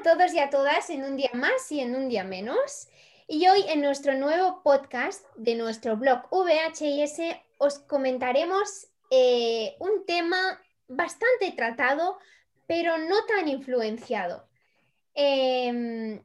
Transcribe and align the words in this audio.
a 0.00 0.02
todos 0.02 0.32
y 0.32 0.38
a 0.38 0.48
todas 0.48 0.88
en 0.88 1.04
un 1.04 1.16
día 1.16 1.30
más 1.34 1.70
y 1.70 1.80
en 1.80 1.94
un 1.94 2.08
día 2.08 2.24
menos. 2.24 2.88
Y 3.28 3.46
hoy 3.48 3.64
en 3.68 3.82
nuestro 3.82 4.14
nuevo 4.14 4.62
podcast 4.62 5.26
de 5.36 5.54
nuestro 5.54 5.98
blog 5.98 6.22
VHS 6.30 7.20
os 7.58 7.80
comentaremos 7.80 8.86
eh, 9.10 9.76
un 9.78 10.06
tema 10.06 10.58
bastante 10.88 11.52
tratado, 11.54 12.18
pero 12.66 12.96
no 12.96 13.26
tan 13.26 13.48
influenciado. 13.48 14.48
Em, 15.12 16.22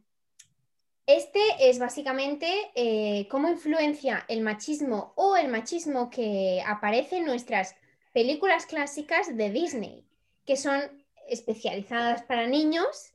este 1.05 1.41
es 1.59 1.77
básicamente 1.77 2.71
eh, 2.75 3.27
cómo 3.29 3.49
influencia 3.49 4.23
el 4.29 4.39
machismo 4.39 5.11
o 5.17 5.35
el 5.35 5.49
machismo 5.49 6.09
que 6.09 6.63
aparece 6.65 7.17
en 7.17 7.25
nuestras 7.25 7.75
películas 8.13 8.67
clásicas 8.67 9.35
de 9.35 9.49
Disney, 9.49 10.05
que 10.45 10.55
son 10.55 10.81
especializadas 11.27 12.23
para 12.23 12.47
niños 12.47 13.14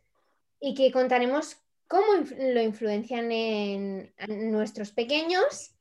y 0.61 0.75
que 0.75 0.93
contaremos 0.93 1.57
cómo 1.89 2.07
lo 2.39 2.63
influencian 2.63 3.33
en, 3.33 4.13
nuestros 4.29 4.93
pequeños 4.93 5.73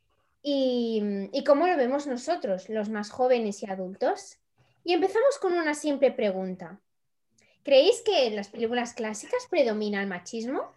y, 0.42 1.30
cómo 1.46 1.68
lo 1.68 1.78
vemos 1.78 2.08
nosotros, 2.08 2.70
los 2.70 2.90
más 2.90 3.12
jóvenes 3.12 3.62
y 3.62 3.70
adultos. 3.70 4.38
Y 4.84 4.94
empezamos 4.94 5.38
con 5.40 5.54
una 5.54 5.76
simple 5.76 6.12
pregunta. 6.12 6.80
¿Creéis 7.64 8.02
que 8.02 8.26
en 8.26 8.36
las 8.36 8.48
películas 8.48 8.94
clásicas 8.94 9.46
predomina 9.50 10.02
el 10.02 10.08
machismo? 10.08 10.74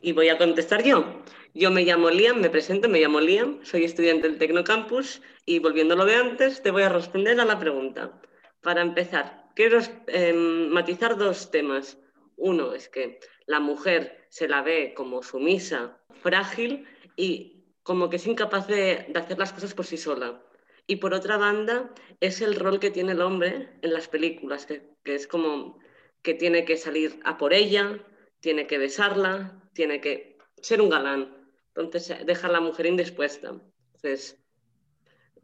Y 0.00 0.12
voy 0.12 0.28
a 0.28 0.38
contestar 0.38 0.84
yo. 0.84 1.22
Yo 1.54 1.70
me 1.70 1.82
llamo 1.82 2.10
Liam, 2.10 2.40
me 2.40 2.50
presento, 2.50 2.88
me 2.88 3.00
llamo 3.00 3.18
Liam, 3.18 3.64
soy 3.64 3.84
estudiante 3.84 4.28
del 4.28 4.38
Tecnocampus 4.38 5.22
y 5.46 5.58
volviendo 5.58 5.94
a 5.94 5.96
lo 5.96 6.04
de 6.04 6.14
antes, 6.14 6.62
te 6.62 6.70
voy 6.70 6.82
a 6.82 6.90
responder 6.90 7.40
a 7.40 7.44
la 7.44 7.58
pregunta. 7.58 8.20
Para 8.60 8.82
empezar, 8.82 9.48
quiero 9.54 9.80
em, 10.08 10.68
matizar 10.68 11.16
dos 11.16 11.50
temas. 11.50 11.98
Uno 12.36 12.74
es 12.74 12.88
que 12.88 13.18
la 13.46 13.60
mujer 13.60 14.26
se 14.28 14.48
la 14.48 14.62
ve 14.62 14.92
como 14.94 15.22
sumisa, 15.22 15.98
frágil 16.20 16.86
y 17.16 17.64
como 17.82 18.10
que 18.10 18.16
es 18.16 18.26
incapaz 18.26 18.66
de, 18.66 19.12
hacer 19.14 19.38
las 19.38 19.52
cosas 19.52 19.74
por 19.74 19.86
sí 19.86 19.96
sola. 19.96 20.42
Y 20.86 20.96
por 20.96 21.14
otra 21.14 21.36
banda, 21.36 21.90
es 22.20 22.40
el 22.40 22.54
rol 22.54 22.78
que 22.78 22.90
tiene 22.90 23.12
el 23.12 23.22
hombre 23.22 23.70
en 23.82 23.92
las 23.92 24.08
películas, 24.08 24.66
que, 24.66 24.94
es 25.04 25.26
como 25.26 25.78
que 26.22 26.34
tiene 26.34 26.64
que 26.64 26.76
salir 26.76 27.20
a 27.24 27.38
por 27.38 27.52
ella, 27.52 28.04
tiene 28.40 28.66
que 28.66 28.78
besarla, 28.78 29.62
tiene 29.72 30.00
que 30.00 30.38
ser 30.60 30.80
un 30.80 30.90
galán. 30.90 31.48
Entonces, 31.74 32.24
deja 32.26 32.48
a 32.48 32.52
la 32.52 32.60
mujer 32.60 32.86
indispuesta. 32.86 33.54
Entonces, 33.94 34.38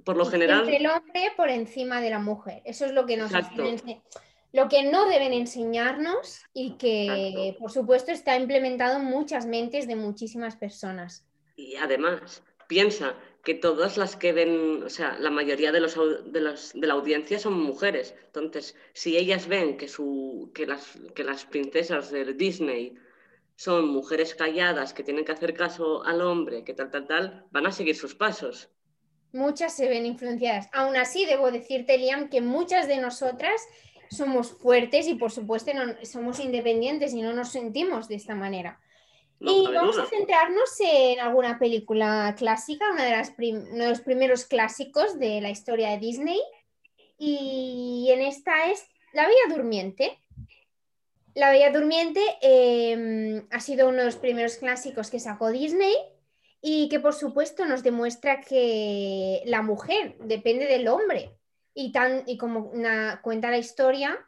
por 0.04 0.16
lo 0.16 0.26
general... 0.26 0.68
el 0.68 0.86
hombre 0.86 1.32
por 1.36 1.48
encima 1.48 2.00
de 2.00 2.10
la 2.10 2.18
mujer. 2.18 2.62
Eso 2.64 2.84
es 2.84 2.92
lo 2.92 3.06
que 3.06 3.16
nos 3.16 3.32
lo 4.52 4.68
que 4.68 4.82
no 4.82 5.08
deben 5.08 5.32
enseñarnos 5.32 6.42
y 6.52 6.72
que, 6.72 7.56
por 7.58 7.70
supuesto, 7.70 8.12
está 8.12 8.36
implementado 8.36 8.98
en 8.98 9.06
muchas 9.06 9.46
mentes 9.46 9.86
de 9.86 9.96
muchísimas 9.96 10.56
personas. 10.56 11.24
Y 11.56 11.76
además, 11.76 12.42
piensa 12.66 13.16
que 13.44 13.54
todas 13.54 13.96
las 13.96 14.14
que 14.14 14.32
ven, 14.32 14.82
o 14.84 14.90
sea, 14.90 15.16
la 15.18 15.30
mayoría 15.30 15.72
de, 15.72 15.80
los, 15.80 15.94
de, 15.94 16.86
la 16.86 16.94
audiencia 16.94 17.38
son 17.38 17.60
mujeres. 17.60 18.14
Entonces, 18.26 18.76
si 18.92 19.16
ellas 19.16 19.48
ven 19.48 19.76
que, 19.76 19.88
su, 19.88 20.50
que, 20.54 20.66
las, 20.66 20.98
que 21.14 21.24
las 21.24 21.44
princesas 21.44 22.10
de 22.10 22.32
Disney 22.34 22.94
son 23.56 23.88
mujeres 23.88 24.34
calladas 24.34 24.94
que 24.94 25.02
tienen 25.02 25.24
que 25.24 25.32
hacer 25.32 25.54
caso 25.54 26.04
al 26.04 26.20
hombre, 26.20 26.62
que 26.62 26.74
tal, 26.74 26.90
tal, 26.90 27.06
tal, 27.06 27.46
van 27.50 27.66
a 27.66 27.72
seguir 27.72 27.96
sus 27.96 28.14
pasos. 28.14 28.70
Muchas 29.32 29.74
se 29.74 29.88
ven 29.88 30.04
influenciadas. 30.04 30.68
Aún 30.72 30.96
así, 30.96 31.24
debo 31.24 31.50
decirte, 31.50 31.96
Liam, 31.96 32.28
que 32.28 32.42
muchas 32.42 32.86
de 32.86 32.98
nosotras 32.98 33.60
somos 34.12 34.50
fuertes 34.50 35.08
y 35.08 35.14
por 35.14 35.30
supuesto 35.30 35.72
no, 35.74 35.94
somos 36.04 36.40
independientes 36.40 37.14
y 37.14 37.22
no 37.22 37.32
nos 37.32 37.50
sentimos 37.50 38.08
de 38.08 38.16
esta 38.16 38.34
manera. 38.34 38.80
y 39.40 39.66
vamos 39.72 39.98
a 39.98 40.06
centrarnos 40.06 40.70
en 40.80 41.18
alguna 41.18 41.58
película 41.58 42.34
clásica, 42.38 42.92
una 42.92 43.04
de 43.04 43.10
las 43.10 43.32
uno 43.38 43.84
de 43.84 43.88
los 43.88 44.00
primeros 44.00 44.44
clásicos 44.44 45.18
de 45.18 45.40
la 45.40 45.50
historia 45.50 45.90
de 45.90 45.98
Disney. 45.98 46.40
Y 47.18 48.08
en 48.12 48.20
esta 48.20 48.70
es 48.70 48.84
La 49.12 49.26
Bella 49.26 49.56
Durmiente. 49.56 50.18
La 51.34 51.50
Bella 51.50 51.72
Durmiente 51.72 52.20
em, 52.42 53.46
ha 53.50 53.60
sido 53.60 53.88
uno 53.88 53.98
de 53.98 54.04
los 54.04 54.16
primeros 54.16 54.56
clásicos 54.56 55.10
que 55.10 55.18
sacó 55.18 55.50
Disney 55.50 55.94
y 56.60 56.88
que 56.88 57.00
por 57.00 57.14
supuesto 57.14 57.64
nos 57.64 57.82
demuestra 57.82 58.40
que 58.40 59.42
la 59.46 59.62
mujer 59.62 60.16
depende 60.20 60.66
del 60.66 60.86
hombre 60.88 61.32
y, 61.74 61.92
tan, 61.92 62.24
y 62.26 62.36
como 62.36 62.60
una, 62.60 63.20
cuenta 63.22 63.50
la 63.50 63.58
historia, 63.58 64.18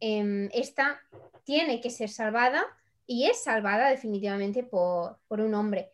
em, 0.00 0.48
esta 0.52 1.00
tiene 1.44 1.80
que 1.80 1.90
ser 1.90 2.08
salvada 2.08 2.64
y 3.06 3.26
es 3.26 3.42
salvada 3.42 3.90
definitivamente 3.90 4.62
por, 4.62 5.18
un 5.28 5.54
hombre. 5.54 5.90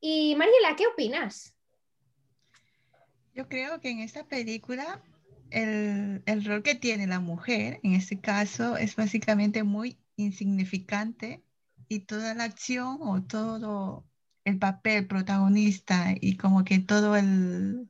Y 0.00 0.34
Mariela, 0.36 0.76
¿qué 0.76 0.86
opinas? 0.86 1.54
Yo 3.34 3.48
creo 3.48 3.80
que 3.80 3.90
en 3.90 4.00
esta 4.00 4.26
película 4.26 5.02
el, 5.50 6.22
el, 6.26 6.44
rol 6.44 6.62
que 6.62 6.74
tiene 6.74 7.06
la 7.06 7.20
mujer, 7.20 7.80
en 7.82 7.94
este 7.94 8.20
caso, 8.20 8.76
es 8.76 8.96
básicamente 8.96 9.62
muy 9.62 9.98
insignificante 10.16 11.42
y 11.88 12.00
toda 12.00 12.34
la 12.34 12.44
acción 12.44 12.98
o 13.00 13.22
todo 13.22 14.04
el 14.44 14.58
papel 14.58 15.06
protagonista 15.06 16.14
y 16.20 16.36
como 16.36 16.64
que 16.64 16.80
todo 16.80 17.16
el, 17.16 17.88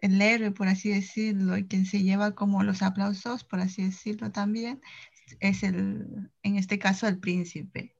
el 0.00 0.20
héroe, 0.20 0.50
por 0.52 0.68
así 0.68 0.90
decirlo, 0.90 1.56
y 1.56 1.66
quien 1.66 1.86
se 1.86 2.02
lleva 2.02 2.34
como 2.34 2.62
los 2.62 2.82
aplausos, 2.82 3.44
por 3.44 3.60
así 3.60 3.84
decirlo 3.84 4.30
también, 4.32 4.80
es 5.40 5.62
el, 5.62 6.30
en 6.42 6.56
este 6.56 6.78
caso, 6.78 7.06
el 7.06 7.18
príncipe. 7.18 7.96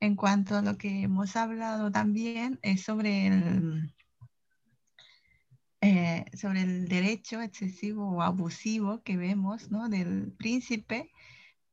En 0.00 0.16
cuanto 0.16 0.56
a 0.56 0.62
lo 0.62 0.78
que 0.78 1.02
hemos 1.02 1.36
hablado 1.36 1.92
también 1.92 2.58
es 2.62 2.82
sobre 2.82 3.26
el, 3.26 3.94
eh, 5.82 6.24
sobre 6.34 6.62
el 6.62 6.88
derecho 6.88 7.40
excesivo 7.42 8.10
o 8.10 8.22
abusivo 8.22 9.02
que 9.02 9.16
vemos 9.16 9.70
¿no? 9.70 9.88
del 9.88 10.32
príncipe, 10.32 11.10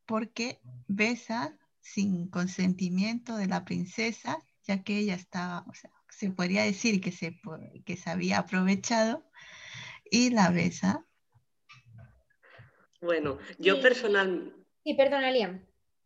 porque 0.05 0.59
besa 0.87 1.57
sin 1.79 2.27
consentimiento 2.29 3.37
de 3.37 3.47
la 3.47 3.65
princesa, 3.65 4.37
ya 4.63 4.83
que 4.83 4.97
ella 4.97 5.15
estaba, 5.15 5.65
o 5.67 5.73
sea, 5.73 5.91
se 6.09 6.31
podría 6.31 6.63
decir 6.63 7.01
que 7.01 7.11
se, 7.11 7.39
que 7.85 7.97
se 7.97 8.09
había 8.09 8.39
aprovechado 8.39 9.23
y 10.09 10.29
la 10.29 10.49
besa. 10.49 11.05
Bueno, 13.01 13.37
yo 13.59 13.81
personal... 13.81 14.53
Sí, 14.83 14.93
perdona, 14.93 15.31
Liam. 15.31 15.65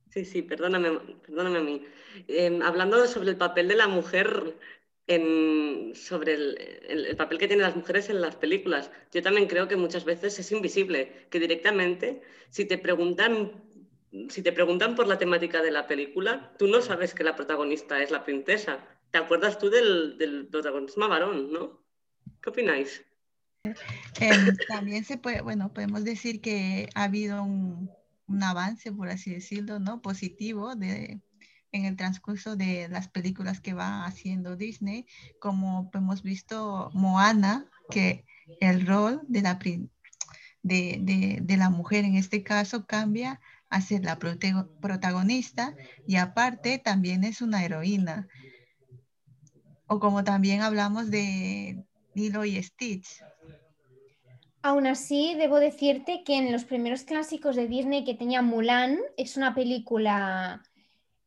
Sí, 0.10 0.26
sí, 0.26 0.42
perdóname, 0.42 1.00
perdóname 1.26 1.58
a 1.60 1.62
mí. 1.62 1.86
Em, 2.28 2.62
hablando 2.62 3.06
sobre 3.08 3.30
el 3.30 3.38
papel 3.38 3.70
de 3.70 3.76
la 3.76 3.88
mujer, 3.88 4.58
en, 5.08 5.94
sobre 5.96 6.34
el, 6.34 7.16
papel 7.16 7.38
que 7.38 7.48
tienen 7.48 7.66
las 7.66 7.76
mujeres 7.76 8.10
en 8.10 8.20
las 8.20 8.36
películas, 8.36 8.92
yo 9.14 9.22
también 9.22 9.48
creo 9.48 9.68
que 9.68 9.78
muchas 9.78 10.04
veces 10.04 10.38
es 10.40 10.52
invisible, 10.52 11.28
que 11.30 11.40
directamente, 11.40 12.22
si 12.50 12.66
te 12.66 12.78
preguntan 12.78 13.52
si 14.28 14.42
te 14.42 14.52
preguntan 14.52 14.96
por 14.96 15.08
la 15.08 15.18
temática 15.18 15.62
de 15.62 15.72
la 15.72 15.88
película, 15.88 16.52
tú 16.58 16.68
no 16.68 16.82
sabes 16.82 17.14
que 17.14 17.24
la 17.24 17.36
protagonista 17.36 18.04
es 18.04 18.12
la 18.12 18.26
princesa. 18.26 18.80
¿Te 19.12 19.18
acuerdas 19.18 19.58
tú 19.60 19.70
del, 19.70 20.18
del 20.18 20.48
protagonismo 20.48 21.08
varón, 21.08 21.52
no? 21.52 21.84
¿Qué 22.42 22.50
opináis? 22.50 23.04
Em, 23.64 23.74
también 24.68 25.04
se 25.04 25.18
puede, 25.18 25.42
bueno, 25.42 25.74
podemos 25.74 26.04
decir 26.04 26.42
que 26.42 26.90
ha 26.96 27.04
habido 27.04 27.44
un, 27.44 27.90
avance, 28.42 28.92
por 28.94 29.10
así 29.10 29.32
decirlo, 29.32 29.80
¿no? 29.80 30.02
Positivo 30.02 30.76
de, 30.76 31.22
en 31.74 31.86
el 31.86 31.98
transcurso 31.98 32.56
de 32.56 32.88
las 32.90 33.10
películas 33.10 33.60
que 33.60 33.74
va 33.74 34.06
haciendo 34.06 34.56
Disney, 34.56 35.06
como 35.40 35.92
hemos 35.94 36.24
visto 36.24 36.90
Moana, 36.94 37.70
que 37.90 38.26
el 38.62 38.88
rol 38.88 39.22
de 39.28 39.42
la, 39.42 39.60
de, 40.64 41.42
de, 41.42 41.58
la 41.58 41.70
mujer 41.70 42.06
en 42.06 42.16
este 42.16 42.42
caso 42.42 42.86
cambia 42.86 43.42
a 43.70 43.82
ser 43.82 44.06
la 44.06 44.18
protagonista 44.18 45.76
y 46.08 46.16
aparte 46.16 46.78
también 46.78 47.26
es 47.26 47.42
una 47.42 47.64
heroína. 47.64 48.28
O 49.94 50.00
como 50.00 50.24
también 50.24 50.62
hablamos 50.62 51.12
de 51.12 51.84
Lilo 52.14 52.46
y 52.46 52.64
Stitch, 52.64 53.22
Aún 54.64 54.88
así, 54.88 55.36
debo 55.36 55.60
decirte 55.60 56.24
que 56.24 56.38
en 56.38 56.50
los 56.54 56.64
primeros 56.64 57.04
clásicos 57.04 57.58
de 57.58 57.68
Disney 57.68 58.06
que 58.06 58.14
tenía 58.14 58.42
Mulan, 58.42 59.00
es 59.18 59.36
una 59.36 59.54
película 59.54 60.64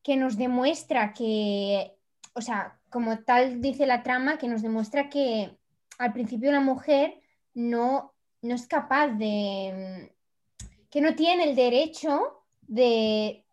que 0.02 0.16
nos 0.16 0.38
demuestra 0.38 1.12
que, 1.12 1.92
o 2.32 2.40
sea, 2.40 2.78
como 2.88 3.18
tal 3.18 3.60
dice 3.60 3.86
la 3.86 4.02
trama, 4.02 4.38
que 4.38 4.48
nos 4.48 4.62
demuestra 4.62 5.10
que 5.10 5.58
al 5.98 6.14
principio 6.14 6.48
una 6.48 6.60
mujer 6.60 7.20
no, 7.52 8.14
no 8.40 8.54
es 8.54 8.66
capaz 8.66 9.08
de, 9.08 10.14
que 10.88 11.02
no 11.02 11.14
tiene 11.14 11.50
el 11.50 11.54
derecho 11.54 12.44
de, 12.62 13.44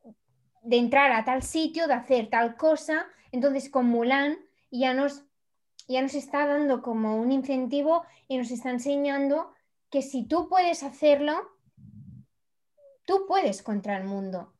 de 0.61 0.77
entrar 0.77 1.11
a 1.11 1.25
tal 1.25 1.43
sitio, 1.43 1.87
de 1.87 1.95
hacer 1.95 2.29
tal 2.29 2.55
cosa. 2.55 3.07
Entonces 3.33 3.69
con 3.69 3.87
Mulan 3.87 4.37
ya 4.71 4.93
nos, 4.93 5.23
ya 5.87 6.01
nos 6.01 6.15
está 6.15 6.47
dando 6.47 6.81
como 6.81 7.17
un 7.17 7.31
incentivo 7.31 8.05
y 8.27 8.37
nos 8.37 8.49
está 8.51 8.71
enseñando 8.71 9.53
que 9.89 10.01
si 10.01 10.25
tú 10.25 10.47
puedes 10.47 10.83
hacerlo, 10.83 11.51
tú 13.05 13.25
puedes 13.27 13.61
contra 13.61 13.97
el 13.97 14.05
mundo. 14.05 14.53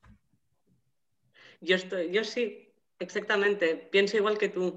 Yo, 1.62 1.76
estoy, 1.76 2.12
yo 2.12 2.24
sí, 2.24 2.74
exactamente. 3.00 3.76
Pienso 3.76 4.18
igual 4.18 4.38
que 4.38 4.50
tú. 4.50 4.76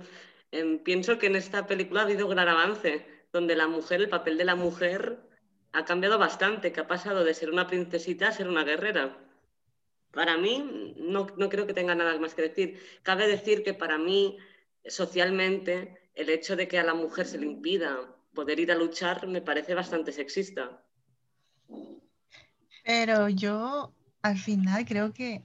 Em, 0.52 0.78
pienso 0.78 1.18
que 1.18 1.26
en 1.26 1.36
esta 1.36 1.66
película 1.66 2.02
ha 2.02 2.04
habido 2.04 2.26
un 2.26 2.32
gran 2.32 2.48
avance, 2.48 3.04
donde 3.32 3.56
la 3.56 3.66
mujer, 3.66 4.00
el 4.00 4.08
papel 4.08 4.38
de 4.38 4.44
la 4.44 4.54
mujer 4.54 5.18
ha 5.72 5.84
cambiado 5.84 6.18
bastante, 6.18 6.72
que 6.72 6.80
ha 6.80 6.86
pasado 6.86 7.24
de 7.24 7.34
ser 7.34 7.50
una 7.50 7.66
princesita 7.66 8.28
a 8.28 8.32
ser 8.32 8.48
una 8.48 8.62
guerrera. 8.62 9.18
Para 10.12 10.36
mí, 10.36 10.94
no, 10.96 11.26
no 11.36 11.48
creo 11.48 11.66
que 11.66 11.74
tenga 11.74 11.96
nada 11.96 12.16
más 12.20 12.34
que 12.34 12.42
decir. 12.42 12.80
Cabe 13.02 13.26
decir 13.26 13.64
que 13.64 13.74
para 13.74 13.98
mí, 13.98 14.38
socialmente, 14.86 16.10
el 16.14 16.30
hecho 16.30 16.56
de 16.56 16.68
que 16.68 16.78
a 16.78 16.84
la 16.84 16.94
mujer 16.94 17.26
se 17.26 17.38
le 17.38 17.46
impida 17.46 18.14
poder 18.34 18.60
ir 18.60 18.72
a 18.72 18.74
luchar 18.74 19.26
me 19.26 19.40
parece 19.40 19.74
bastante 19.74 20.12
sexista. 20.12 20.82
Pero 22.84 23.28
yo 23.28 23.94
al 24.22 24.38
final 24.38 24.84
creo 24.84 25.12
que 25.12 25.44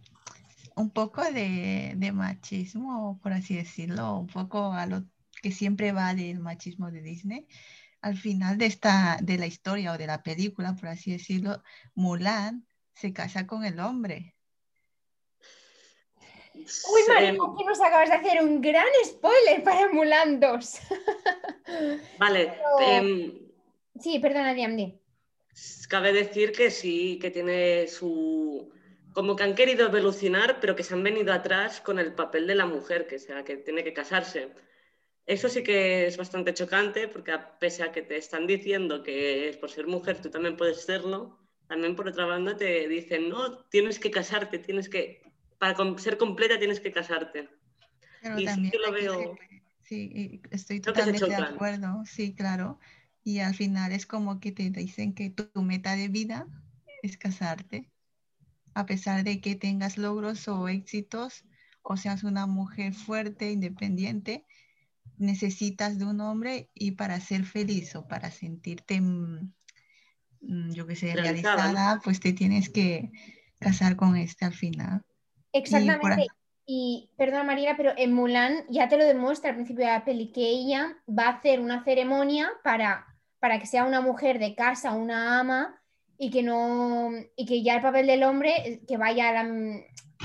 un 0.75 0.89
poco 0.89 1.21
de, 1.23 2.11
machismo, 2.13 3.19
por 3.21 3.33
así 3.33 3.55
decirlo, 3.55 4.17
un 4.17 4.27
poco 4.27 4.73
a 4.73 4.85
lo 4.85 5.05
que 5.41 5.51
siempre 5.51 5.91
va 5.91 6.13
del 6.13 6.39
machismo 6.39 6.91
de 6.91 7.01
Disney. 7.01 7.47
Al 8.01 8.17
final 8.17 8.57
de, 8.57 8.65
esta, 8.65 9.17
de 9.21 9.37
la 9.37 9.45
historia 9.45 9.93
o 9.93 9.97
de 9.97 10.07
la 10.07 10.23
película, 10.23 10.75
por 10.75 10.87
así 10.89 11.11
decirlo, 11.11 11.61
Mulan 11.95 12.65
se 12.95 13.13
casa 13.13 13.45
con 13.45 13.65
el 13.65 13.79
hombre. 13.79 14.35
Uy, 16.91 17.01
María, 17.07 17.29
aquí 17.29 17.63
nos 17.65 17.81
acabas 17.81 18.09
de 18.09 18.15
hacer 18.15 18.43
un 18.43 18.61
gran 18.61 18.87
spoiler 19.05 19.63
para 19.63 19.91
Mulan 19.91 20.39
2. 20.39 20.79
Vale. 22.19 22.53
Em, 22.79 23.39
sí, 23.99 24.19
perdona, 24.19 24.53
Diamdi. 24.53 24.99
Cabe 25.89 26.13
decir 26.13 26.51
que 26.51 26.69
sí, 26.71 27.17
que 27.19 27.31
tiene 27.31 27.87
su... 27.87 28.71
Como 29.13 29.35
que 29.35 29.43
han 29.43 29.55
querido 29.55 29.87
evolucionar, 29.87 30.59
pero 30.59 30.75
que 30.75 30.83
se 30.83 30.93
han 30.93 31.03
venido 31.03 31.33
atrás 31.33 31.81
con 31.81 31.97
el 31.99 32.13
papel 32.13 32.45
de 32.47 32.55
la 32.55 32.65
mujer, 32.65 33.07
que 33.07 33.19
sea, 33.19 33.43
que 33.43 33.57
tiene 33.57 33.83
que 33.83 33.93
casarse. 33.93 34.49
Eso 35.25 35.49
sí 35.49 35.63
que 35.63 36.07
es 36.07 36.17
bastante 36.17 36.53
chocante, 36.53 37.07
porque 37.07 37.33
pese 37.59 37.83
a 37.83 37.91
que 37.91 38.01
te 38.01 38.17
están 38.17 38.47
diciendo 38.47 39.03
que 39.03 39.49
es 39.49 39.57
por 39.57 39.69
ser 39.69 39.87
mujer 39.87 40.21
tú 40.21 40.29
también 40.29 40.57
puedes 40.57 40.81
serlo, 40.81 41.37
también 41.67 41.95
por 41.95 42.07
otra 42.07 42.25
banda 42.25 42.57
te 42.57 42.87
dicen, 42.87 43.29
no, 43.29 43.59
tienes 43.65 43.99
que 43.99 44.09
casarte, 44.09 44.57
tienes 44.57 44.89
que 44.89 45.28
para 45.59 45.75
ser 45.97 46.17
completa 46.17 46.57
tienes 46.57 46.79
que 46.79 46.91
casarte. 46.91 47.49
y 48.37 48.47
sí 48.47 48.71
lo 48.83 48.91
veo. 48.91 49.37
sí, 49.81 50.41
estoy 50.49 50.79
totalmente 50.79 51.25
de 51.27 51.35
acuerdo, 51.35 52.03
sí, 52.05 52.33
claro. 52.33 52.79
Y 53.23 53.39
al 53.39 53.53
final 53.53 53.91
es 53.91 54.05
como 54.05 54.39
que 54.39 54.51
te 54.51 54.69
dicen 54.69 55.13
que 55.13 55.29
tu, 55.29 55.61
meta 55.61 55.95
de 55.95 56.07
vida 56.07 56.47
es 57.03 57.17
casarte. 57.17 57.91
A 58.73 58.85
pesar 58.85 59.23
de 59.23 59.41
que 59.41 59.55
tengas 59.55 59.97
logros 59.97 60.47
o 60.47 60.69
éxitos, 60.69 61.43
o 61.81 61.97
seas 61.97 62.23
una 62.23 62.47
mujer 62.47 62.93
fuerte, 62.93 63.51
independiente, 63.51 64.45
necesitas 65.17 65.99
de 65.99 66.05
un 66.05 66.21
hombre 66.21 66.69
y 66.73 66.91
para 66.91 67.19
ser 67.19 67.43
feliz 67.43 67.95
o 67.95 68.07
para 68.07 68.31
sentirte, 68.31 69.01
mm, 69.01 69.53
mm, 70.41 70.71
yo 70.71 70.87
que 70.87 70.95
sé, 70.95 71.13
realizada, 71.13 71.99
pues 72.03 72.21
te 72.21 72.31
tienes 72.31 72.69
que 72.69 73.11
casar 73.59 73.97
con 73.97 74.15
este 74.15 74.45
al 74.45 74.53
final. 74.53 75.03
Exactamente. 75.53 76.27
Y, 76.65 77.09
perdona 77.17 77.43
María, 77.43 77.75
pero 77.75 77.93
en 77.97 78.13
Mulan 78.13 78.65
ya 78.69 78.87
te 78.87 78.97
lo 78.97 79.03
demuestra 79.03 79.49
al 79.49 79.55
principio 79.55 79.85
de 79.85 79.91
la 79.91 80.05
peli 80.05 80.31
que 80.31 80.47
ella 80.47 80.97
va 81.07 81.25
a 81.25 81.37
hacer 81.37 81.59
una 81.59 81.83
ceremonia 81.83 82.51
para, 82.63 83.07
para 83.39 83.59
que 83.59 83.65
sea 83.65 83.85
una 83.85 84.01
mujer 84.01 84.37
de 84.37 84.53
casa, 84.53 84.93
una 84.93 85.39
ama, 85.39 85.81
y 86.21 86.29
que 86.29 86.43
no 86.43 87.11
y 87.35 87.45
que 87.45 87.63
ya 87.63 87.77
el 87.77 87.81
papel 87.81 88.05
del 88.05 88.23
hombre 88.23 88.53
eh, 88.65 88.81
que 88.85 88.97
vaya 88.97 89.29
a 89.29 89.43
la, 89.43 89.81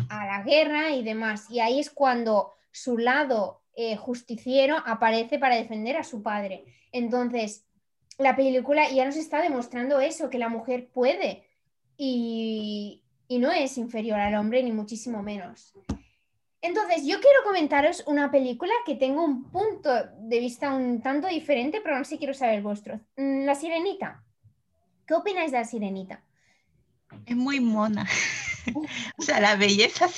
a 0.09 0.27
la 0.27 0.43
guerra 0.43 0.91
y 0.91 1.03
demás. 1.05 1.49
Y 1.51 1.61
ahí 1.61 1.79
es 1.79 1.89
cuando 1.89 2.53
su 2.73 2.99
lado 2.99 3.63
eh, 3.77 3.97
justiciero 3.97 4.77
aparece 4.85 5.39
para 5.39 5.57
defender 5.57 5.97
a 5.97 6.05
su 6.05 6.23
padre. 6.23 6.65
Entonces, 6.93 7.65
la 8.19 8.37
película 8.37 8.91
ya 8.91 9.05
nos 9.05 9.17
está 9.17 9.41
demostrando 9.41 10.01
eso, 10.01 10.31
que 10.31 10.39
la 10.39 10.49
mujer 10.49 10.91
puede. 10.93 11.49
Y, 11.97 13.04
y 13.29 13.39
no 13.39 13.51
es 13.51 13.79
inferior 13.79 14.19
al 14.19 14.35
hombre, 14.35 14.63
ni 14.63 14.73
muchísimo 14.73 15.23
menos. 15.23 15.73
Entonces, 16.61 17.05
yo 17.05 17.21
quiero 17.21 17.45
comentaros 17.45 18.03
una 18.07 18.31
película 18.31 18.73
que 18.87 18.95
tengo 18.95 19.23
un 19.23 19.51
punto 19.51 19.91
de 20.19 20.41
vista 20.41 20.75
un 20.75 21.03
tanto 21.03 21.29
diferente, 21.29 21.81
pero 21.83 21.99
no 21.99 22.05
sé 22.05 22.13
si 22.13 22.19
quiero 22.19 22.33
saber 22.33 22.57
el 22.57 22.63
vuestro. 22.63 23.01
Mm, 23.17 23.45
la 23.45 23.55
Sirenita. 23.55 24.25
¿Qué 25.07 25.13
opináis 25.13 25.53
de 25.53 25.59
la 25.59 25.65
Sirenita? 25.65 26.25
Es 27.27 27.37
muy 27.37 27.61
mona. 27.61 28.07
o 29.19 29.23
sea, 29.23 29.41
la 29.41 29.57
belleza 29.57 30.09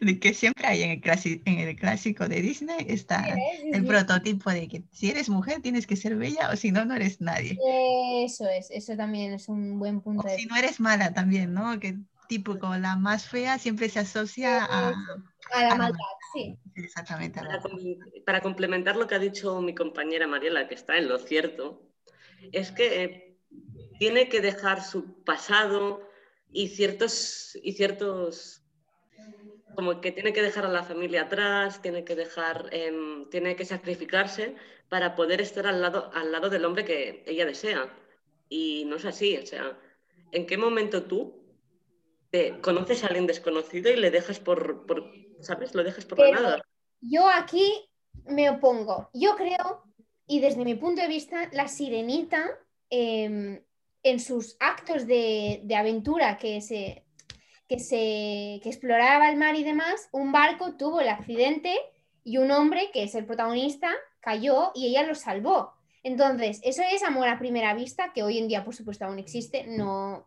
de 0.00 0.18
que 0.18 0.34
siempre 0.34 0.66
hay 0.66 0.82
en 0.82 0.90
el, 0.90 1.00
clásico, 1.00 1.42
en 1.46 1.60
el 1.60 1.76
clásico 1.76 2.28
de 2.28 2.42
Disney 2.42 2.84
está 2.88 3.24
el 3.72 3.86
prototipo 3.86 4.50
de 4.50 4.66
que 4.66 4.82
si 4.90 5.10
eres 5.10 5.28
mujer 5.28 5.62
tienes 5.62 5.86
que 5.86 5.94
ser 5.94 6.16
bella 6.16 6.50
o 6.52 6.56
si 6.56 6.72
no, 6.72 6.84
no 6.84 6.94
eres 6.94 7.20
nadie. 7.20 7.56
Eso 8.24 8.48
es, 8.48 8.70
eso 8.72 8.96
también 8.96 9.32
es 9.34 9.48
un 9.48 9.78
buen 9.78 10.00
punto. 10.00 10.26
O 10.26 10.36
si 10.36 10.46
no 10.46 10.56
eres 10.56 10.80
mala 10.80 11.14
también, 11.14 11.54
¿no? 11.54 11.78
Que 11.78 11.96
típico, 12.26 12.76
la 12.76 12.96
más 12.96 13.28
fea 13.28 13.58
siempre 13.58 13.88
se 13.88 14.00
asocia 14.00 14.64
a, 14.64 14.92
la 15.52 15.74
maldad, 15.74 15.98
sí. 16.32 16.58
Exactamente. 16.74 17.40
Para, 18.24 18.40
complementar 18.40 18.96
lo 18.96 19.06
que 19.06 19.14
ha 19.14 19.18
dicho 19.18 19.60
mi 19.60 19.74
compañera 19.74 20.26
Mariela, 20.26 20.68
que 20.68 20.74
está 20.74 20.96
en 20.96 21.08
lo 21.08 21.18
cierto, 21.18 21.82
es 22.52 22.72
que 22.72 23.04
eh, 23.04 23.38
tiene 23.98 24.28
que 24.28 24.40
dejar 24.40 24.82
su 24.82 25.24
pasado 25.24 26.08
y 26.50 26.68
ciertos, 26.68 27.56
y 27.62 27.72
ciertos 27.72 28.62
como 29.74 30.00
que 30.00 30.10
tiene 30.10 30.32
que 30.32 30.42
dejar 30.42 30.64
a 30.64 30.70
la 30.70 30.82
familia 30.82 31.22
atrás, 31.22 31.82
tiene 31.82 32.02
que 32.04 32.16
dejar, 32.16 32.68
em, 32.72 33.28
tiene 33.28 33.56
que 33.56 33.64
sacrificarse 33.64 34.56
para 34.88 35.14
poder 35.14 35.40
estar 35.40 35.66
al 35.66 35.82
lado, 35.82 36.10
al 36.14 36.32
lado 36.32 36.48
del 36.48 36.64
hombre 36.64 36.84
que 36.84 37.22
ella 37.26 37.44
desea. 37.44 37.94
Y 38.48 38.84
no 38.86 38.96
es 38.96 39.04
así, 39.04 39.36
o 39.36 39.46
sea, 39.46 39.78
¿en 40.32 40.46
qué 40.46 40.56
momento 40.56 41.04
tú 41.04 41.45
conoces 42.60 43.02
a 43.02 43.08
alguien 43.08 43.26
desconocido 43.26 43.90
y 43.90 43.96
le 43.96 44.10
dejas 44.10 44.40
por, 44.40 44.86
¿sabes? 45.40 45.74
Lo 45.74 45.82
dejas 45.84 46.04
por 46.04 46.18
nada. 46.18 46.62
Yo 47.00 47.28
aquí 47.28 47.88
me 48.24 48.50
opongo. 48.50 49.10
Yo 49.12 49.36
creo, 49.36 49.84
y 50.26 50.40
desde 50.40 50.64
mi 50.64 50.74
punto 50.74 51.02
de 51.02 51.08
vista, 51.08 51.48
la 51.52 51.68
sirenita 51.68 52.44
em, 52.90 53.62
en 54.02 54.20
sus 54.20 54.56
actos 54.60 55.06
de, 55.06 55.66
aventura 55.76 56.38
que 56.38 56.60
se, 56.60 57.04
que 57.68 57.78
se 57.78 58.60
que 58.62 58.68
exploraba 58.68 59.30
el 59.30 59.36
mar 59.36 59.54
y 59.54 59.64
demás, 59.64 60.08
un 60.12 60.32
barco 60.32 60.76
tuvo 60.76 61.00
el 61.00 61.08
accidente 61.08 61.74
y 62.24 62.38
un 62.38 62.50
hombre, 62.50 62.90
que 62.92 63.04
es 63.04 63.14
el 63.14 63.26
protagonista, 63.26 63.94
cayó 64.20 64.72
y 64.74 64.86
ella 64.86 65.04
lo 65.04 65.14
salvó. 65.14 65.74
Entonces, 66.02 66.60
eso 66.62 66.82
es 66.92 67.02
amor 67.02 67.28
a 67.28 67.38
primera 67.38 67.74
vista, 67.74 68.12
que 68.12 68.22
hoy 68.22 68.38
en 68.38 68.48
día, 68.48 68.64
por 68.64 68.74
supuesto, 68.74 69.04
aún 69.04 69.18
existe, 69.18 69.66
no, 69.66 70.24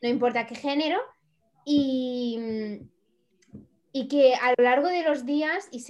no 0.00 0.08
importa 0.08 0.46
qué 0.46 0.54
género, 0.54 1.00
y, 1.64 2.38
y 3.92 4.08
que 4.08 4.34
a 4.34 4.54
lo 4.56 4.64
largo 4.64 4.88
de 4.88 5.02
los 5.02 5.24
días 5.24 5.68
y 5.72 5.84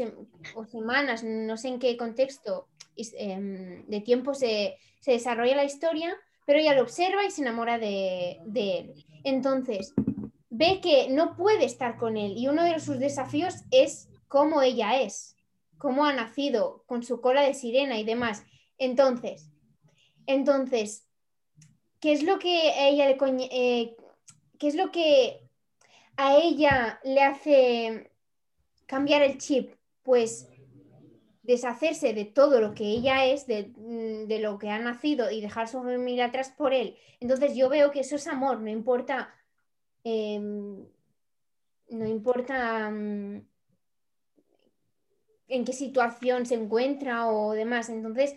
o 0.54 0.64
semanas, 0.64 1.24
no 1.24 1.56
sé 1.56 1.68
en 1.68 1.78
qué 1.78 1.96
contexto 1.96 2.68
em, 2.96 3.84
de 3.86 4.00
tiempo 4.00 4.34
se, 4.34 4.76
desarrolla 5.04 5.56
la 5.56 5.64
historia, 5.64 6.14
pero 6.46 6.58
ella 6.58 6.74
lo 6.74 6.82
observa 6.82 7.24
y 7.24 7.30
se 7.30 7.42
enamora 7.42 7.78
de, 7.78 8.38
él. 8.54 9.06
Entonces, 9.24 9.94
ve 10.50 10.80
que 10.82 11.08
no 11.10 11.36
puede 11.36 11.64
estar 11.64 11.96
con 11.96 12.16
él 12.16 12.34
y 12.36 12.48
uno 12.48 12.62
de 12.64 12.78
sus 12.78 12.98
desafíos 12.98 13.54
es 13.70 14.08
cómo 14.28 14.62
ella 14.62 15.00
es, 15.00 15.36
cómo 15.78 16.04
ha 16.04 16.12
nacido, 16.12 16.84
con 16.86 17.02
su 17.02 17.20
cola 17.20 17.42
de 17.42 17.54
sirena 17.54 17.98
y 17.98 18.04
demás. 18.04 18.44
Entonces, 18.78 19.50
entonces, 20.26 21.06
¿qué 22.00 22.12
es 22.12 22.22
lo 22.22 22.38
que 22.38 22.88
ella 22.88 23.06
le 23.06 23.18
eh, 23.50 23.96
qué 24.58 24.68
es 24.68 24.74
lo 24.74 24.90
que 24.90 25.47
a 26.18 26.36
ella 26.36 27.00
le 27.04 27.22
hace 27.22 28.10
cambiar 28.86 29.22
el 29.22 29.38
chip, 29.38 29.72
pues 30.02 30.48
deshacerse 31.44 32.12
de 32.12 32.24
todo 32.24 32.60
lo 32.60 32.74
que 32.74 32.84
ella 32.84 33.24
es, 33.24 33.46
de, 33.46 33.72
mm, 33.76 34.28
lo 34.42 34.58
que 34.58 34.68
ha 34.68 34.80
nacido 34.80 35.30
y 35.30 35.40
dejar 35.40 35.68
su 35.68 35.80
familia 35.80 36.26
atrás 36.26 36.50
por 36.50 36.74
él. 36.74 36.96
Entonces 37.20 37.54
yo 37.54 37.68
veo 37.68 37.92
que 37.92 38.00
eso 38.00 38.16
es 38.16 38.26
amor, 38.26 38.60
no 38.60 38.68
importa, 38.68 39.32
em, 40.02 40.84
no 41.90 42.06
importa 42.06 42.90
mm, 42.90 43.46
en 45.48 45.64
qué 45.64 45.72
situación 45.72 46.46
se 46.46 46.56
encuentra 46.56 47.28
o 47.28 47.52
demás. 47.52 47.90
Entonces, 47.90 48.34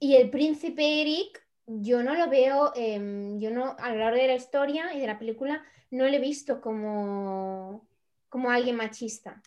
y 0.00 0.16
el 0.16 0.30
príncipe 0.30 1.00
Eric, 1.00 1.47
yo 1.68 2.02
no 2.02 2.14
lo 2.14 2.30
veo, 2.30 2.72
em, 2.74 3.38
yo 3.38 3.50
no, 3.50 3.76
a 3.78 3.92
lo 3.92 3.98
largo 3.98 4.18
de 4.18 4.26
la 4.26 4.34
historia 4.34 4.94
y 4.94 5.00
de 5.00 5.06
la 5.06 5.18
película, 5.18 5.64
no 5.90 6.06
le 6.06 6.16
he 6.16 6.20
visto 6.20 6.60
como, 6.60 7.86
como 8.28 8.50
alguien 8.50 8.76
machista. 8.76 9.42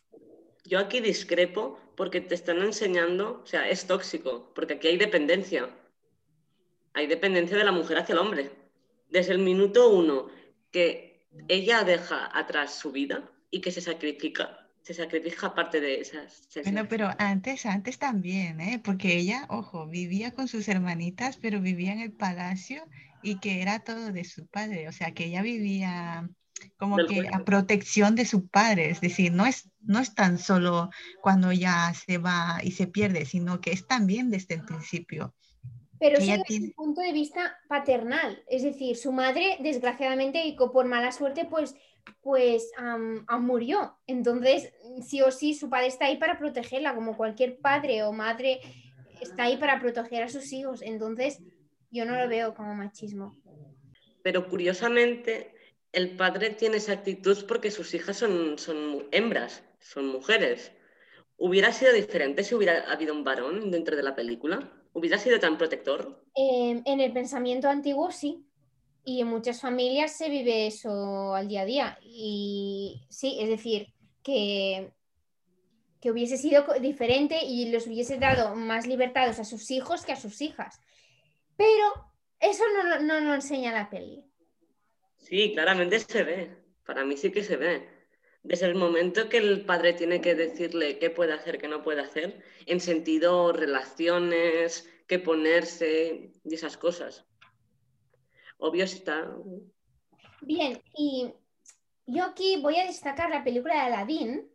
Yo 0.64 0.80
aquí 0.80 1.00
discrepo 1.02 1.80
porque 1.96 2.22
te 2.22 2.36
están 2.36 2.62
enseñando, 2.62 3.42
o 3.44 3.46
sea, 3.46 3.68
es 3.68 3.88
tóxico, 3.88 4.52
porque 4.54 4.76
aquí 4.76 4.88
hay 4.88 4.98
dependencia. 4.98 5.70
Hay 6.94 7.08
dependencia 7.08 7.58
de 7.58 7.64
la 7.64 7.72
mujer 7.72 7.98
hacia 7.98 8.14
el 8.14 8.20
hombre. 8.20 8.52
Desde 9.10 9.34
el 9.34 9.40
minuto 9.40 9.90
uno 9.90 10.28
que 10.72 11.28
ella 11.48 11.84
deja 11.84 12.30
atrás 12.38 12.76
su 12.76 12.92
vida 12.92 13.30
y 13.50 13.62
que 13.62 13.72
se 13.72 13.82
sacrifica 13.82 14.61
se 14.82 14.94
sacrifica 14.94 15.54
parte 15.54 15.80
de 15.80 16.02
esas. 16.02 16.48
Bueno, 16.64 16.88
pero 16.88 17.10
antes, 17.18 17.66
antes 17.66 18.00
también, 18.00 18.60
¿eh? 18.62 18.82
Porque 18.84 19.18
ella, 19.18 19.46
ojo, 19.50 19.88
vivía 19.88 20.32
con 20.32 20.48
sus 20.48 20.68
hermanitas, 20.68 21.38
pero 21.38 21.62
vivía 21.62 21.94
en 21.94 22.00
el 22.00 22.12
palacio 22.12 22.84
y 23.22 23.40
que 23.40 23.62
era 23.62 23.80
todo 23.80 24.12
de 24.12 24.24
su 24.24 24.48
padre, 24.48 24.88
o 24.88 24.92
sea, 24.92 25.12
que 25.12 25.26
ella 25.26 25.44
vivía 25.44 26.28
como 26.78 26.98
que 26.98 27.28
a 27.32 27.44
protección 27.44 28.16
de 28.16 28.26
su 28.26 28.48
padre, 28.48 28.90
es 28.90 29.02
decir, 29.02 29.32
no 29.32 29.46
es, 29.46 29.70
no 29.82 30.00
es 30.00 30.14
tan 30.14 30.38
solo 30.38 30.90
cuando 31.22 31.52
ya 31.52 31.94
se 31.94 32.18
va 32.18 32.60
y 32.64 32.72
se 32.72 32.88
pierde, 32.88 33.26
sino 33.26 33.62
que 33.62 33.72
es 33.72 33.88
también 33.88 34.30
desde 34.30 34.56
el 34.56 34.66
principio. 34.66 35.36
Pero 36.02 36.20
sí 36.20 36.32
desde 36.32 36.44
tiene... 36.46 36.70
punto 36.70 37.00
de 37.00 37.14
vista 37.14 37.60
paternal, 37.68 38.44
es 38.50 38.64
decir, 38.64 38.98
su 38.98 39.12
madre, 39.12 39.58
desgraciadamente 39.60 40.44
y 40.44 40.56
por 40.56 40.86
mala 40.86 41.12
suerte, 41.12 41.46
pues, 41.46 41.76
pues 42.22 42.72
murió. 43.40 44.00
Entonces, 44.08 44.74
sí 45.06 45.22
o 45.22 45.30
sí, 45.30 45.54
su 45.54 45.70
padre 45.70 45.88
está 45.88 46.06
ahí 46.06 46.18
para 46.18 46.40
protegerla, 46.40 46.96
como 46.96 47.16
cualquier 47.16 47.60
padre 47.60 48.02
o 48.02 48.14
madre 48.14 48.62
está 49.22 49.44
ahí 49.44 49.58
para 49.58 49.80
proteger 49.80 50.24
a 50.24 50.30
sus 50.30 50.52
hijos. 50.52 50.82
Entonces, 50.82 51.40
yo 51.92 52.04
no 52.04 52.16
lo 52.20 52.28
veo 52.28 52.56
como 52.56 52.74
machismo. 52.74 53.38
Pero 54.24 54.50
curiosamente, 54.50 55.54
el 55.92 56.18
padre 56.18 56.50
tiene 56.50 56.78
esa 56.78 56.94
actitud 56.94 57.46
porque 57.48 57.70
sus 57.70 57.94
hijas 57.94 58.18
son, 58.18 58.58
son 58.58 59.08
hembras, 59.12 59.64
son 59.80 60.08
mujeres. 60.08 60.72
¿Hubiera 61.38 61.72
sido 61.72 61.94
diferente 61.94 62.44
si 62.44 62.56
hubiera 62.56 62.92
habido 62.92 63.14
un 63.14 63.24
varón 63.24 63.70
dentro 63.70 63.96
de 63.96 64.02
la 64.02 64.16
película? 64.16 64.81
¿Hubiera 64.94 65.18
sido 65.18 65.40
tan 65.40 65.58
protector? 65.58 66.24
Em, 66.36 66.82
en 66.86 67.00
el 67.00 67.14
pensamiento 67.14 67.70
antiguo 67.70 68.12
sí. 68.12 68.46
Y 69.04 69.22
en 69.22 69.28
muchas 69.28 69.62
familias 69.62 70.16
se 70.16 70.30
vive 70.30 70.68
eso 70.68 71.34
al 71.34 71.48
día 71.48 71.62
a 71.62 71.66
día. 71.66 72.00
Y 72.04 73.06
sí, 73.10 73.38
es 73.40 73.50
decir, 73.50 73.94
que, 74.22 74.92
que 76.00 76.12
hubiese 76.12 76.38
sido 76.38 76.66
diferente 76.80 77.44
y 77.44 77.66
les 77.66 77.88
hubiese 77.88 78.18
dado 78.18 78.56
más 78.56 78.86
libertades 78.86 79.40
a 79.40 79.44
sus 79.44 79.72
hijos 79.72 80.06
que 80.06 80.12
a 80.12 80.18
sus 80.18 80.42
hijas. 80.42 80.80
Pero 81.56 82.12
eso 82.40 82.64
no, 82.74 83.00
no 83.00 83.20
lo 83.22 83.34
enseña 83.34 83.72
la 83.72 83.90
peli. 83.90 84.24
Sí, 85.18 85.54
claramente 85.54 86.00
se 86.00 86.24
ve. 86.24 86.58
Para 86.86 87.06
mí 87.06 87.18
sí 87.18 87.32
que 87.32 87.44
se 87.44 87.56
ve. 87.56 88.01
Desde 88.44 88.66
el 88.66 88.76
momento 88.76 89.30
que 89.30 89.38
el 89.38 89.66
padre 89.66 89.94
tiene 89.94 90.20
que 90.20 90.34
decirle 90.36 90.98
qué 90.98 91.10
puede 91.10 91.34
hacer, 91.34 91.60
qué 91.60 91.68
no 91.68 91.84
puede 91.84 92.02
hacer, 92.02 92.44
en 92.66 92.80
sentido 92.80 93.54
relaciones, 93.54 94.90
qué 95.08 95.20
ponerse 95.20 96.32
y 96.44 96.54
esas 96.56 96.78
cosas. 96.78 97.26
Obvio 98.58 98.86
está. 98.86 99.36
Bien, 100.42 100.82
y 100.96 101.32
yo 102.08 102.26
aquí 102.26 102.60
voy 102.62 102.78
a 102.78 102.86
destacar 102.86 103.30
la 103.30 103.44
película 103.44 103.76
de 103.76 103.80
Aladdin, 103.82 104.52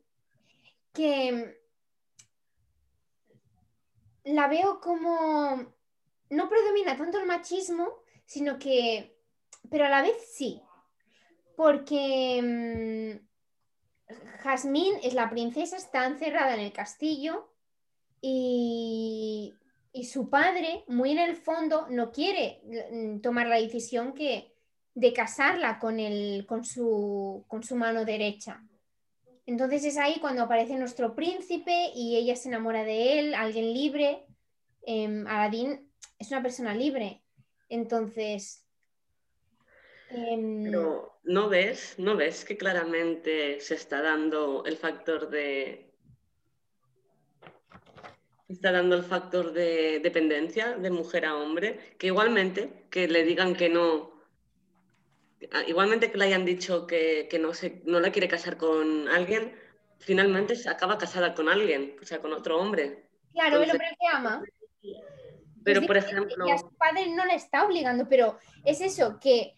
que 0.93 1.61
la 4.25 4.49
veo 4.49 4.81
como 4.81 5.75
no 6.31 6.49
predomina 6.49 6.97
tanto 6.97 7.19
el 7.19 7.27
machismo, 7.27 8.03
sino 8.25 8.59
que 8.59 9.17
pero 9.71 9.85
a 9.87 9.89
la 9.89 10.03
vez 10.03 10.17
sí, 10.33 10.63
porque 11.57 12.41
mm, 12.43 13.26
Jasmine 14.43 15.01
es 15.03 15.15
la 15.15 15.29
princesa, 15.31 15.77
está 15.77 16.07
encerrada 16.07 16.55
en 16.55 16.61
el 16.61 16.73
castillo 16.73 17.49
y, 18.21 19.55
su 20.05 20.29
padre, 20.29 20.85
muy 20.89 21.13
en 21.13 21.19
el 21.19 21.37
fondo, 21.37 21.87
no 21.89 22.13
quiere 22.13 22.61
mm, 22.93 23.21
tomar 23.21 23.47
la 23.47 23.57
decisión 23.57 24.13
que, 24.13 24.53
de 24.95 25.13
casarla 25.13 25.79
con, 25.79 25.99
con, 26.47 26.65
su, 26.65 27.45
con 27.49 27.63
su 27.63 27.77
mano 27.77 28.05
derecha. 28.05 28.63
Entonces 29.47 29.85
es 29.85 29.97
ahí 29.97 30.19
cuando 30.21 30.43
aparece 30.43 30.77
nuestro 30.77 31.15
príncipe 31.15 31.93
y 31.95 32.17
ella 32.17 32.35
se 32.35 32.49
enamora 32.49 32.83
de 32.85 33.19
él, 33.19 33.35
alguien 33.35 33.73
libre. 33.73 34.27
Eh, 34.83 35.25
Aladdin 35.27 35.89
es 36.19 36.31
una 36.31 36.43
persona 36.43 36.75
libre. 36.75 37.23
Entonces, 37.69 38.66
Pero 40.09 41.19
no 41.25 41.49
ves, 41.49 41.95
no 41.99 42.17
ves 42.17 42.45
que 42.45 42.57
claramente 42.57 43.61
se 43.61 43.75
está 43.75 44.03
dando 44.03 44.65
el 44.65 44.77
factor 44.77 45.29
de 45.31 45.87
está 48.49 48.71
dando 48.71 48.95
el 48.95 49.03
factor 49.03 49.53
de 49.53 49.99
dependencia 50.01 50.77
de 50.77 50.91
mujer 50.91 51.25
a 51.25 51.37
hombre, 51.37 51.97
que 51.99 52.09
igualmente 52.09 52.87
que 52.91 53.09
le 53.09 53.25
digan 53.25 53.57
que 53.57 53.69
no, 53.69 54.13
ah, 55.53 55.63
igualmente 55.67 56.11
que 56.11 56.19
le 56.19 56.27
hayan 56.27 56.45
dicho 56.45 56.87
que, 56.87 57.29
no, 57.41 57.55
se, 57.55 57.83
no 57.87 57.99
la 57.99 58.13
quiere 58.13 58.29
casar 58.29 58.57
con 58.57 59.09
alguien, 59.09 59.53
finalmente 59.99 60.55
se 60.55 60.69
acaba 60.69 60.97
casada 60.97 61.35
con 61.35 61.49
alguien, 61.49 61.97
o 62.01 62.07
sea, 62.07 62.21
con 62.21 62.33
otro 62.33 62.61
hombre. 62.61 63.09
Claro, 63.33 63.63
el 63.63 63.71
hombre 63.71 63.97
que 63.99 64.17
ama. 64.17 64.43
Pero, 65.65 65.83
por 65.83 65.97
ejemplo... 65.97 66.47
Y 66.47 66.51
a 66.53 66.59
su 66.59 66.73
padre 66.77 67.09
no 67.09 67.25
le 67.25 67.35
está 67.35 67.67
obligando, 67.67 68.09
pero 68.09 68.39
es 68.65 68.81
eso, 68.81 69.19
que 69.21 69.55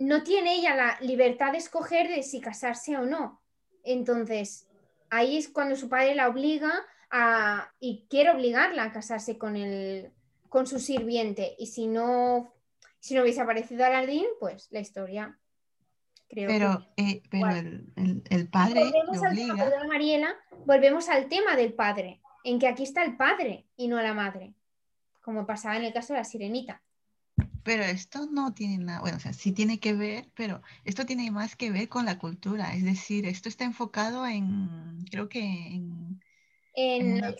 no 0.00 0.22
tiene 0.22 0.54
ella 0.56 0.74
la 0.74 0.98
libertad 1.02 1.52
de 1.52 1.58
escoger 1.58 2.08
de 2.08 2.22
si 2.22 2.40
casarse 2.40 2.96
o 2.96 3.04
no. 3.04 3.42
Entonces, 3.84 4.66
ahí 5.10 5.36
es 5.36 5.48
cuando 5.48 5.76
su 5.76 5.90
padre 5.90 6.14
la 6.14 6.28
obliga 6.28 6.72
a, 7.10 7.70
y 7.80 8.06
quiere 8.08 8.30
obligarla 8.30 8.84
a 8.84 8.92
casarse 8.92 9.36
con, 9.36 9.56
el, 9.56 10.10
con 10.48 10.66
su 10.66 10.78
sirviente. 10.78 11.54
Y 11.58 11.66
si 11.66 11.86
no, 11.86 12.54
si 12.98 13.14
no 13.14 13.22
hubiese 13.22 13.42
aparecido 13.42 13.84
Aladín, 13.84 14.24
pues 14.40 14.68
la 14.70 14.80
historia 14.80 15.38
creo 16.30 16.48
pero, 16.48 16.86
eh, 16.96 17.22
pero 17.30 17.50
el, 17.50 18.48
padre 18.48 18.84
volvemos 18.84 19.18
obliga. 19.18 19.70
Al, 19.82 19.88
Mariela, 19.88 20.34
volvemos 20.64 21.10
al 21.10 21.28
tema 21.28 21.56
del 21.56 21.74
padre, 21.74 22.22
en 22.42 22.58
que 22.58 22.68
aquí 22.68 22.84
está 22.84 23.02
el 23.02 23.18
padre 23.18 23.66
y 23.76 23.88
no 23.88 24.00
la 24.00 24.14
madre, 24.14 24.54
como 25.20 25.46
pasaba 25.46 25.76
en 25.76 25.84
el 25.84 25.92
caso 25.92 26.14
de 26.14 26.20
la 26.20 26.24
sirenita. 26.24 26.82
Pero 27.62 27.84
esto 27.84 28.26
no 28.26 28.54
tiene 28.54 28.78
nada, 28.78 29.00
bueno, 29.00 29.18
o 29.18 29.20
sea, 29.20 29.32
sí 29.32 29.52
tiene 29.52 29.78
que 29.78 29.92
ver, 29.92 30.30
pero 30.34 30.62
esto 30.84 31.04
tiene 31.04 31.30
más 31.30 31.56
que 31.56 31.70
ver 31.70 31.88
con 31.88 32.06
la 32.06 32.18
cultura, 32.18 32.74
es 32.74 32.84
decir, 32.84 33.26
esto 33.26 33.48
está 33.48 33.64
enfocado 33.64 34.26
en, 34.26 35.04
creo 35.10 35.28
que 35.28 35.40
en, 35.40 36.20
en, 36.74 37.12
una, 37.14 37.34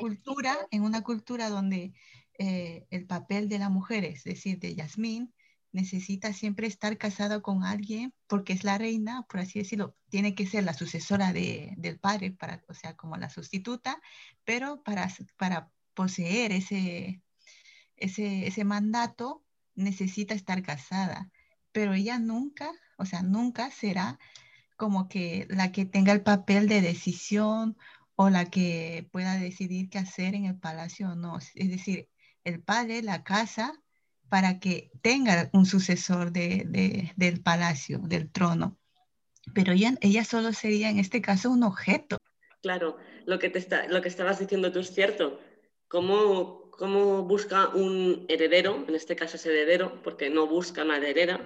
cultura, 0.00 0.56
en 0.70 0.82
una 0.82 1.02
cultura 1.02 1.48
donde 1.48 1.92
eh, 2.38 2.86
el 2.90 3.06
papel 3.06 3.48
de 3.48 3.58
la 3.58 3.68
mujer, 3.68 4.04
es 4.04 4.24
decir, 4.24 4.58
de 4.58 4.74
Yasmín, 4.74 5.32
necesita 5.72 6.32
siempre 6.32 6.66
estar 6.66 6.96
casada 6.96 7.40
con 7.40 7.62
alguien 7.64 8.14
porque 8.26 8.52
es 8.52 8.64
la 8.64 8.78
reina, 8.78 9.26
por 9.28 9.40
así 9.40 9.58
decirlo, 9.58 9.94
tiene 10.08 10.34
que 10.34 10.46
ser 10.46 10.64
la 10.64 10.74
sucesora 10.74 11.32
de, 11.32 11.74
del 11.76 11.98
padre, 11.98 12.30
para, 12.32 12.62
o 12.68 12.74
sea, 12.74 12.96
como 12.96 13.16
la 13.16 13.30
sustituta, 13.30 14.00
pero 14.44 14.82
para, 14.82 15.12
para 15.36 15.70
poseer 15.94 16.52
ese, 16.52 17.22
ese, 17.96 18.46
ese 18.46 18.64
mandato 18.64 19.45
necesita 19.76 20.34
estar 20.34 20.62
casada, 20.62 21.30
pero 21.72 21.94
ella 21.94 22.18
nunca, 22.18 22.72
o 22.98 23.04
sea, 23.04 23.22
nunca 23.22 23.70
será 23.70 24.18
como 24.76 25.08
que 25.08 25.46
la 25.48 25.72
que 25.72 25.84
tenga 25.84 26.12
el 26.12 26.22
papel 26.22 26.68
de 26.68 26.80
decisión 26.80 27.76
o 28.14 28.30
la 28.30 28.46
que 28.46 29.08
pueda 29.12 29.36
decidir 29.36 29.88
qué 29.88 29.98
hacer 29.98 30.34
en 30.34 30.46
el 30.46 30.58
palacio 30.58 31.10
o 31.10 31.14
no. 31.14 31.38
Es 31.38 31.70
decir, 31.70 32.08
el 32.44 32.62
padre 32.62 33.02
la 33.02 33.22
casa 33.22 33.72
para 34.28 34.58
que 34.58 34.90
tenga 35.02 35.50
un 35.52 35.66
sucesor 35.66 36.32
de, 36.32 37.12
del 37.16 37.42
palacio, 37.42 37.98
del 37.98 38.30
trono. 38.30 38.78
Pero 39.54 39.72
ella, 39.72 39.94
ella 40.00 40.24
solo 40.24 40.52
sería 40.52 40.90
en 40.90 40.98
este 40.98 41.20
caso 41.20 41.50
un 41.50 41.62
objeto. 41.62 42.18
Claro, 42.62 42.96
lo 43.26 43.38
que, 43.38 43.48
te 43.48 43.58
está, 43.58 43.86
lo 43.86 44.02
que 44.02 44.08
estabas 44.08 44.40
diciendo 44.40 44.72
tú 44.72 44.80
es 44.80 44.92
cierto. 44.92 45.40
¿Cómo, 45.88 46.65
cómo 46.78 47.22
busca 47.22 47.68
un 47.68 48.26
heredero, 48.28 48.84
en 48.86 48.94
este 48.94 49.16
caso 49.16 49.36
es 49.36 49.46
heredero, 49.46 50.02
porque 50.02 50.30
no 50.30 50.46
busca 50.46 50.84
una 50.84 50.98
heredera, 50.98 51.40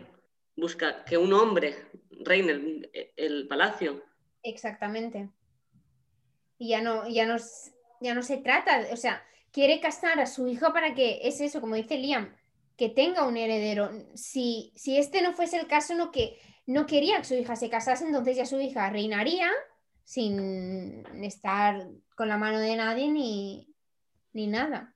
busca 0.57 1.05
que 1.05 1.17
un 1.17 1.33
hombre 1.33 1.77
reine 2.11 2.89
el, 3.17 3.49
palacio. 3.49 4.03
Exactamente. 4.43 5.31
Y 6.59 6.69
ya 6.71 6.83
no, 6.83 7.09
ya, 7.09 7.27
no, 7.27 7.37
ya 8.01 8.15
no 8.15 8.23
se 8.23 8.39
trata, 8.39 8.87
o 8.93 8.97
sea, 8.97 9.25
quiere 9.51 9.81
casar 9.81 10.21
a 10.21 10.27
su 10.27 10.47
hijo 10.49 10.73
para 10.73 10.95
que, 10.95 11.21
es 11.23 11.41
eso, 11.41 11.61
como 11.61 11.75
dice 11.75 11.99
Liam, 11.99 12.35
que 12.77 12.89
tenga 12.89 13.27
un 13.27 13.37
heredero. 13.37 13.91
Si, 14.15 14.73
si 14.77 14.99
este 14.99 15.23
no 15.23 15.33
fuese 15.33 15.59
el 15.59 15.67
caso, 15.67 15.95
no, 15.95 16.11
que, 16.11 16.39
no 16.67 16.87
quería 16.87 17.19
que 17.19 17.25
su 17.25 17.35
hija 17.35 17.57
se 17.57 17.71
casase, 17.71 18.05
entonces 18.05 18.37
ya 18.37 18.47
su 18.47 18.61
hija 18.61 18.91
reinaría 18.91 19.51
sin 20.05 21.05
estar 21.23 21.87
con 22.17 22.29
la 22.29 22.37
mano 22.37 22.59
de 22.59 22.75
nadie 22.77 23.11
ni, 23.11 23.75
ni 24.33 24.47
nada. 24.47 24.95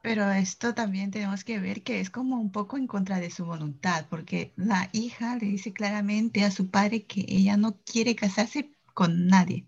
Pero 0.00 0.30
esto 0.30 0.74
también 0.74 1.10
tenemos 1.10 1.44
que 1.44 1.58
ver 1.58 1.82
que 1.82 2.00
es 2.00 2.10
como 2.10 2.40
un 2.40 2.50
poco 2.50 2.76
en 2.76 2.86
contra 2.86 3.20
de 3.20 3.30
su 3.30 3.44
voluntad, 3.44 4.06
porque 4.08 4.52
la 4.56 4.88
hija 4.92 5.36
le 5.36 5.46
dice 5.46 5.72
claramente 5.72 6.44
a 6.44 6.50
su 6.50 6.70
padre 6.70 7.04
que 7.04 7.24
ella 7.28 7.56
no 7.56 7.78
quiere 7.84 8.16
casarse 8.16 8.72
con 8.94 9.26
nadie, 9.26 9.66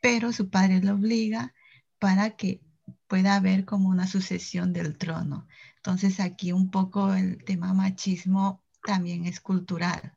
pero 0.00 0.32
su 0.32 0.50
padre 0.50 0.82
la 0.82 0.94
obliga 0.94 1.54
para 1.98 2.36
que 2.36 2.60
pueda 3.06 3.36
haber 3.36 3.64
como 3.64 3.88
una 3.88 4.06
sucesión 4.06 4.72
del 4.72 4.96
trono. 4.96 5.46
Entonces 5.76 6.20
aquí 6.20 6.52
un 6.52 6.70
poco 6.70 7.14
el 7.14 7.44
tema 7.44 7.74
machismo 7.74 8.62
también 8.84 9.26
es 9.26 9.40
cultural. 9.40 10.14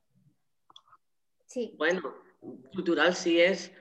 Sí. 1.45 1.73
Bueno, 1.77 2.01
cultural 2.73 3.15
sí 3.15 3.39
es, 3.39 3.71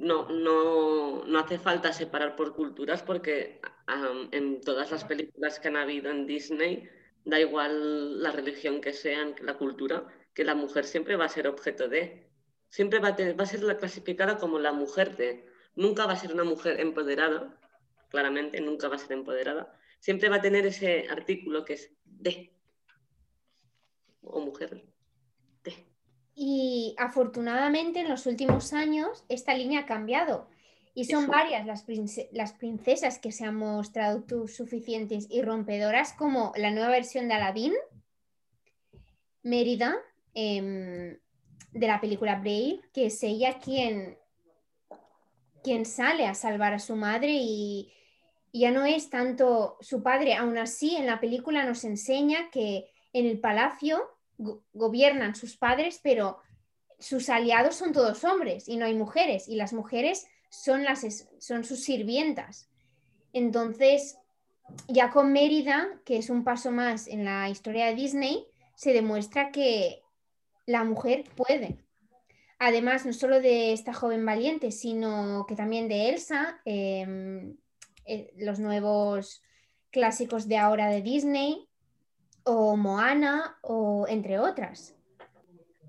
no, 0.00 0.28
no, 0.30 1.24
no 1.26 1.38
hace 1.38 1.58
falta 1.58 1.92
separar 1.92 2.34
por 2.34 2.54
culturas 2.54 3.02
porque 3.02 3.60
en 4.32 4.60
todas 4.62 4.90
las 4.90 5.04
películas 5.04 5.60
que 5.60 5.68
han 5.68 5.76
habido 5.76 6.10
en 6.10 6.26
Disney, 6.26 6.88
da 7.24 7.38
igual 7.38 8.22
la 8.22 8.32
religión 8.32 8.80
que 8.80 8.94
sean, 8.94 9.34
la 9.42 9.58
cultura, 9.58 10.06
que 10.32 10.44
la 10.44 10.54
mujer 10.54 10.86
siempre 10.86 11.16
va 11.16 11.26
a 11.26 11.28
ser 11.28 11.46
objeto 11.46 11.86
de, 11.88 12.30
siempre 12.70 12.98
va 12.98 13.08
a, 13.08 13.16
va 13.34 13.44
a 13.44 13.46
ser 13.46 13.62
la 13.62 13.76
clasificada 13.76 14.38
como 14.38 14.58
la 14.58 14.72
mujer 14.72 15.16
de, 15.16 15.46
nunca 15.76 16.06
va 16.06 16.14
a 16.14 16.16
ser 16.16 16.32
una 16.32 16.44
mujer 16.44 16.80
empoderada, 16.80 17.60
claramente, 18.08 18.60
nunca 18.60 18.88
va 18.88 18.96
a 18.96 18.98
ser 18.98 19.12
empoderada, 19.12 19.78
siempre 19.98 20.30
va 20.30 20.36
a 20.36 20.42
tener 20.42 20.64
ese 20.64 21.08
artículo 21.10 21.64
que 21.66 21.74
es 21.74 21.92
de, 22.04 22.56
o 24.22 24.40
mujer. 24.40 24.89
Y 26.42 26.94
afortunadamente 26.96 28.00
en 28.00 28.08
los 28.08 28.24
últimos 28.24 28.72
años 28.72 29.26
esta 29.28 29.52
línea 29.52 29.80
ha 29.80 29.84
cambiado. 29.84 30.48
Y 30.94 31.04
son 31.04 31.26
varias 31.26 31.66
las, 31.66 31.84
las, 32.32 32.54
princesas 32.54 33.18
que 33.18 33.30
se 33.30 33.44
han 33.44 33.56
mostrado 33.56 34.24
suficientes 34.48 35.26
y 35.28 35.42
rompedoras, 35.42 36.14
como 36.14 36.54
la 36.56 36.70
nueva 36.70 36.88
versión 36.88 37.28
de 37.28 37.34
Aladdin, 37.34 37.74
Mérida, 39.42 39.98
em, 40.32 41.18
de 41.72 41.86
la 41.86 42.00
película 42.00 42.36
Brave, 42.36 42.80
que 42.94 43.06
es 43.06 43.22
ella 43.22 43.58
quien, 43.58 44.16
quien 45.62 45.84
sale 45.84 46.26
a 46.26 46.32
salvar 46.32 46.72
a 46.72 46.78
su 46.78 46.96
madre 46.96 47.32
y, 47.34 47.92
ya 48.50 48.70
no 48.70 48.86
es 48.86 49.10
tanto 49.10 49.76
su 49.82 50.02
padre, 50.02 50.36
aún 50.36 50.56
así 50.56 50.96
en 50.96 51.04
la 51.04 51.20
película 51.20 51.66
nos 51.66 51.84
enseña 51.84 52.50
que 52.50 52.90
en 53.12 53.26
el 53.26 53.38
palacio 53.38 54.08
gobiernan 54.72 55.34
sus 55.34 55.56
padres, 55.56 56.00
pero 56.02 56.38
sus 56.98 57.28
aliados 57.28 57.76
son 57.76 57.92
todos 57.92 58.24
hombres 58.24 58.68
y 58.68 58.76
no 58.76 58.86
hay 58.86 58.94
mujeres, 58.94 59.48
y 59.48 59.56
las 59.56 59.72
mujeres 59.72 60.26
son, 60.50 60.84
las, 60.84 61.26
son 61.38 61.64
sus 61.64 61.82
sirvientas. 61.82 62.68
Entonces, 63.32 64.18
ya 64.88 65.10
con 65.10 65.32
Mérida, 65.32 65.88
que 66.04 66.18
es 66.18 66.30
un 66.30 66.44
paso 66.44 66.70
más 66.70 67.06
en 67.06 67.24
la 67.24 67.48
historia 67.48 67.86
de 67.86 67.94
Disney, 67.94 68.46
se 68.74 68.92
demuestra 68.92 69.50
que 69.50 70.02
la 70.66 70.84
mujer 70.84 71.24
puede. 71.36 71.78
Además, 72.58 73.06
no 73.06 73.12
solo 73.12 73.40
de 73.40 73.72
esta 73.72 73.94
joven 73.94 74.24
valiente, 74.26 74.70
sino 74.70 75.46
que 75.48 75.56
también 75.56 75.88
de 75.88 76.10
Elsa, 76.10 76.60
em, 76.64 77.56
eh, 78.04 78.32
los 78.36 78.58
nuevos 78.58 79.42
clásicos 79.90 80.46
de 80.46 80.58
ahora 80.58 80.88
de 80.88 81.00
Disney, 81.00 81.69
o 82.50 82.76
Moana, 82.76 83.58
o 83.62 84.06
entre 84.08 84.38
otras. 84.38 84.96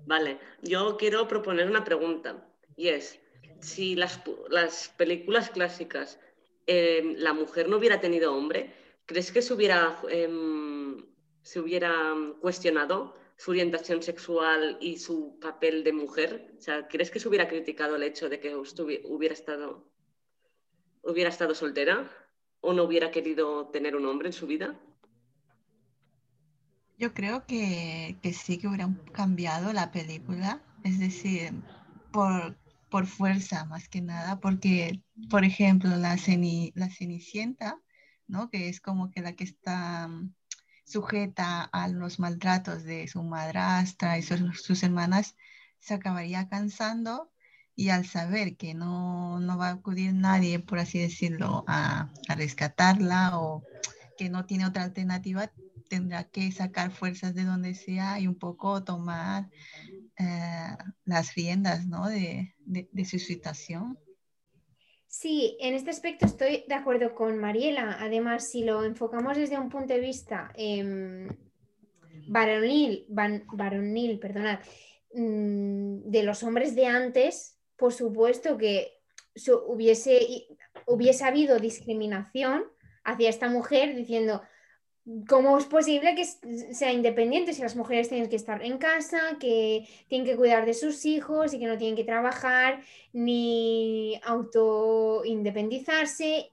Vale, 0.06 0.38
yo 0.62 0.96
quiero 0.96 1.26
proponer 1.26 1.68
una 1.68 1.84
pregunta 1.84 2.48
y 2.76 2.88
es, 2.88 3.20
si 3.60 3.94
las, 3.94 4.20
películas 4.96 5.50
clásicas 5.50 6.18
em, 6.66 7.14
la 7.18 7.32
mujer 7.32 7.68
no 7.68 7.78
hubiera 7.78 8.00
tenido 8.00 8.34
hombre, 8.34 8.72
¿crees 9.06 9.32
que 9.32 9.42
se 9.42 9.54
hubiera, 9.54 10.00
em, 10.08 11.04
se 11.42 11.60
hubiera 11.60 12.14
cuestionado 12.40 13.16
su 13.36 13.50
orientación 13.50 14.02
sexual 14.02 14.78
y 14.80 14.98
su 14.98 15.38
papel 15.40 15.82
de 15.84 15.92
mujer? 15.92 16.54
O 16.58 16.60
sea, 16.60 16.86
¿crees 16.86 17.10
que 17.10 17.20
se 17.20 17.28
hubiera 17.28 17.48
criticado 17.48 17.96
el 17.96 18.04
hecho 18.04 18.28
de 18.28 18.38
que 18.38 18.54
hubiera 18.54 19.34
estado, 19.34 19.88
hubiera 21.02 21.30
estado 21.30 21.54
soltera 21.54 22.10
o 22.60 22.72
no 22.72 22.84
hubiera 22.84 23.10
querido 23.10 23.68
tener 23.68 23.96
un 23.96 24.06
hombre 24.06 24.28
en 24.28 24.32
su 24.32 24.46
vida? 24.46 24.78
Yo 27.02 27.12
creo 27.14 27.44
que, 27.46 28.16
que 28.22 28.32
sí 28.32 28.58
que 28.58 28.68
hubieran 28.68 28.94
cambiado 29.12 29.72
la 29.72 29.90
película, 29.90 30.62
es 30.84 31.00
decir, 31.00 31.52
por, 32.12 32.56
por 32.90 33.08
fuerza 33.08 33.64
más 33.64 33.88
que 33.88 34.00
nada, 34.00 34.38
porque, 34.38 35.02
por 35.28 35.44
ejemplo, 35.44 35.90
la, 35.96 36.16
la 36.74 36.90
Cenicienta, 36.90 37.80
¿no? 38.28 38.50
que 38.50 38.68
es 38.68 38.80
como 38.80 39.10
que 39.10 39.20
la 39.20 39.32
que 39.32 39.42
está 39.42 40.06
mm, 40.06 40.32
sujeta 40.84 41.62
a 41.64 41.88
los 41.88 42.20
maltratos 42.20 42.84
de 42.84 43.08
su 43.08 43.24
madrastra 43.24 44.16
y 44.16 44.22
sus, 44.22 44.84
hermanas, 44.84 45.34
se 45.80 45.94
acabaría 45.94 46.48
cansando 46.48 47.32
y 47.74 47.88
al 47.88 48.06
saber 48.06 48.56
que 48.56 48.74
no, 48.74 49.40
no, 49.40 49.58
va 49.58 49.70
a 49.70 49.72
acudir 49.72 50.14
nadie, 50.14 50.60
por 50.60 50.78
así 50.78 51.00
decirlo, 51.00 51.64
a, 51.66 52.12
a 52.28 52.34
rescatarla 52.36 53.40
o 53.40 53.64
que 54.16 54.30
no 54.30 54.46
tiene 54.46 54.66
otra 54.66 54.84
alternativa, 54.84 55.50
tendrá 55.92 56.24
que 56.24 56.50
sacar 56.52 56.90
fuerzas 56.90 57.34
de 57.34 57.44
donde 57.44 57.74
sea 57.74 58.18
y 58.18 58.26
un 58.26 58.38
poco 58.38 58.82
tomar 58.82 59.50
eh, 60.18 60.74
las 61.04 61.34
riendas 61.34 61.86
¿no? 61.86 62.08
de, 62.08 62.54
de, 62.64 63.04
su 63.04 63.18
situación. 63.18 63.98
Sí, 65.06 65.54
en 65.60 65.74
este 65.74 65.90
aspecto 65.90 66.24
estoy 66.24 66.64
de 66.66 66.74
acuerdo 66.74 67.14
con 67.14 67.36
Mariela. 67.36 67.98
Además, 68.00 68.48
si 68.48 68.64
lo 68.64 68.84
enfocamos 68.84 69.36
desde 69.36 69.58
un 69.58 69.68
punto 69.68 69.92
de 69.92 70.00
vista 70.00 70.50
eh, 70.54 71.28
varonil, 72.26 73.04
varonil 73.08 74.18
perdonad, 74.18 74.60
mm, 75.12 76.08
de 76.10 76.22
los 76.22 76.42
hombres 76.42 76.74
de 76.74 76.86
antes, 76.86 77.58
por 77.76 77.92
supuesto 77.92 78.56
que 78.56 78.94
hubiese, 79.66 80.46
hubiese 80.86 81.24
habido 81.24 81.58
discriminación 81.58 82.64
hacia 83.04 83.28
esta 83.28 83.50
mujer 83.50 83.94
diciendo, 83.94 84.40
¿Cómo 85.28 85.58
es 85.58 85.64
posible 85.64 86.14
que 86.14 86.24
sea 86.24 86.92
independiente 86.92 87.52
si 87.52 87.60
las 87.60 87.74
mujeres 87.74 88.08
tienen 88.08 88.30
que 88.30 88.36
estar 88.36 88.64
en 88.64 88.78
casa, 88.78 89.36
que 89.40 89.88
tienen 90.08 90.24
que 90.24 90.36
cuidar 90.36 90.64
de 90.64 90.74
sus 90.74 91.04
hijos 91.04 91.52
y 91.52 91.58
que 91.58 91.66
no 91.66 91.76
tienen 91.76 91.96
que 91.96 92.04
trabajar 92.04 92.84
ni 93.12 94.20
auto-independizarse? 94.24 96.52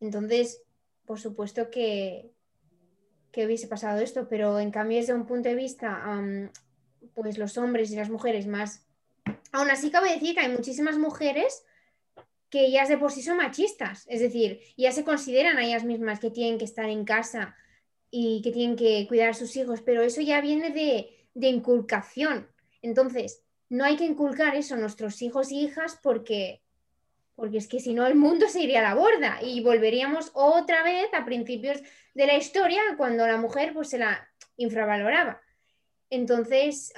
Entonces, 0.00 0.62
por 1.06 1.18
supuesto 1.18 1.70
que, 1.70 2.30
que, 3.30 3.46
hubiese 3.46 3.68
pasado 3.68 4.02
esto, 4.02 4.28
pero 4.28 4.60
en 4.60 4.70
cambio 4.70 4.98
desde 4.98 5.14
un 5.14 5.24
punto 5.24 5.48
de 5.48 5.54
vista, 5.54 6.04
pues 7.14 7.38
los 7.38 7.56
hombres 7.56 7.90
y 7.90 7.96
las 7.96 8.10
mujeres 8.10 8.46
más... 8.46 8.86
Aún 9.50 9.70
así 9.70 9.90
cabe 9.90 10.12
decir 10.12 10.34
que 10.34 10.40
hay 10.40 10.52
muchísimas 10.52 10.98
mujeres 10.98 11.64
que 12.50 12.66
ellas 12.66 12.90
de 12.90 12.98
por 12.98 13.10
sí 13.10 13.22
son 13.22 13.38
machistas, 13.38 14.04
es 14.10 14.20
decir, 14.20 14.60
ya 14.76 14.92
se 14.92 15.04
consideran 15.04 15.56
a 15.56 15.64
ellas 15.64 15.84
mismas 15.84 16.20
que 16.20 16.30
tienen 16.30 16.58
que 16.58 16.66
estar 16.66 16.90
en 16.90 17.06
casa 17.06 17.56
y 18.14 18.42
que 18.42 18.52
tienen 18.52 18.76
que 18.76 19.06
cuidar 19.08 19.30
a 19.30 19.34
sus 19.34 19.56
hijos, 19.56 19.80
pero 19.80 20.02
eso 20.02 20.20
ya 20.20 20.42
viene 20.42 20.70
de, 20.70 21.26
de 21.32 21.48
inculcación. 21.48 22.46
Entonces, 22.82 23.42
no 23.70 23.84
hay 23.84 23.96
que 23.96 24.04
inculcar 24.04 24.54
eso 24.54 24.74
a 24.74 24.78
nuestros 24.78 25.22
hijos 25.22 25.50
e 25.50 25.54
hijas 25.54 25.98
porque, 26.02 26.62
porque 27.34 27.56
es 27.56 27.68
que 27.68 27.80
si 27.80 27.94
no 27.94 28.06
el 28.06 28.14
mundo 28.14 28.48
se 28.48 28.60
iría 28.60 28.80
a 28.80 28.94
la 28.94 28.94
borda 28.94 29.38
y 29.42 29.62
volveríamos 29.62 30.30
otra 30.34 30.82
vez 30.82 31.06
a 31.14 31.24
principios 31.24 31.80
de 32.14 32.26
la 32.26 32.36
historia 32.36 32.82
cuando 32.98 33.26
la 33.26 33.38
mujer 33.38 33.72
pues 33.72 33.88
se 33.88 33.98
la 33.98 34.28
infravaloraba. 34.58 35.40
Entonces, 36.10 36.92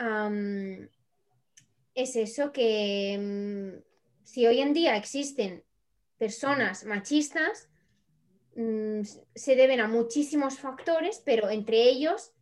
es 1.95 2.17
eso 2.17 2.51
que 2.51 3.81
si 4.25 4.47
hoy 4.49 4.61
en 4.61 4.73
día 4.73 4.97
existen 4.97 5.63
personas 6.19 6.85
machistas, 6.85 7.69
mm, 8.57 9.03
se 9.35 9.57
deben 9.57 9.81
a 9.81 9.89
muchísimos 9.89 10.59
factores, 10.59 11.23
pero 11.25 11.51
entre 11.51 11.83
ellos 11.83 12.33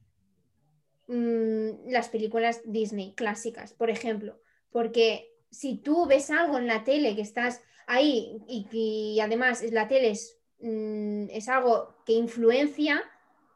mm, 1.08 1.90
las 1.90 2.08
películas 2.08 2.60
Disney 2.64 3.14
clásicas, 3.14 3.72
por 3.72 3.90
ejemplo, 3.90 4.40
porque 4.70 5.32
si 5.50 5.76
tú 5.76 6.06
ves 6.06 6.30
algo 6.30 6.58
en 6.58 6.66
la 6.66 6.84
tele 6.84 7.14
que 7.14 7.22
estás 7.22 7.60
ahí 7.86 8.38
y 8.48 8.64
que 8.64 9.22
además 9.22 9.62
la 9.70 9.88
tele 9.88 10.10
es, 10.10 10.38
mm, 10.60 11.26
es 11.30 11.48
algo 11.48 11.96
que 12.06 12.12
influencia, 12.12 13.02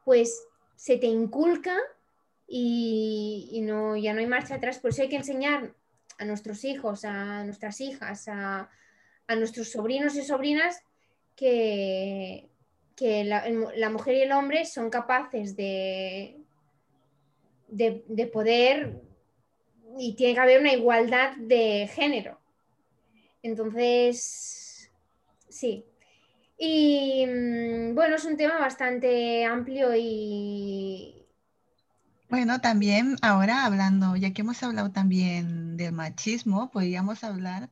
pues 0.05 0.47
se 0.77 0.99
te 0.99 1.07
inculca 1.07 1.77
y, 2.47 3.61
no, 3.63 3.97
ya 3.97 4.13
no 4.13 4.21
hay 4.21 4.27
marcha 4.27 4.57
atrás. 4.57 4.79
Por 4.79 4.91
eso 4.91 5.03
hay 5.03 5.09
que 5.09 5.17
enseñar 5.17 5.75
a 6.19 6.25
nuestros 6.25 6.65
hijos, 6.65 7.05
a 7.05 7.45
nuestras 7.45 7.81
hijas, 7.81 8.29
a, 8.29 8.71
nuestros 9.37 9.73
sobrinos 9.73 10.15
y 10.15 10.23
sobrinas 10.23 10.85
que, 11.37 12.49
que 12.97 13.25
la, 13.25 13.91
mujer 13.91 14.17
y 14.17 14.23
el 14.23 14.33
hombre 14.33 14.65
son 14.65 14.91
capaces 14.91 15.55
de, 15.55 16.41
de, 17.69 18.27
poder 18.33 19.01
y 19.99 20.15
tiene 20.15 20.35
que 20.35 20.41
haber 20.41 20.61
una 20.61 20.73
igualdad 20.73 21.37
de 21.37 21.89
género. 21.93 22.41
Entonces, 23.43 24.91
sí. 25.49 25.85
Y 26.59 27.27
mm, 27.27 27.95
bueno, 27.95 28.17
es 28.17 28.25
un 28.25 28.37
tema 28.37 28.59
bastante 28.59 29.45
amplio 29.45 29.95
y, 29.95 31.27
bueno, 32.29 32.61
también 32.61 33.17
ahora 33.23 33.65
hablando, 33.65 34.17
ya 34.17 34.33
que 34.33 34.43
hemos 34.43 34.61
hablado 34.63 34.91
también 34.91 35.77
del 35.77 35.93
machismo, 35.93 36.71
podríamos 36.73 37.23
hablar 37.23 37.71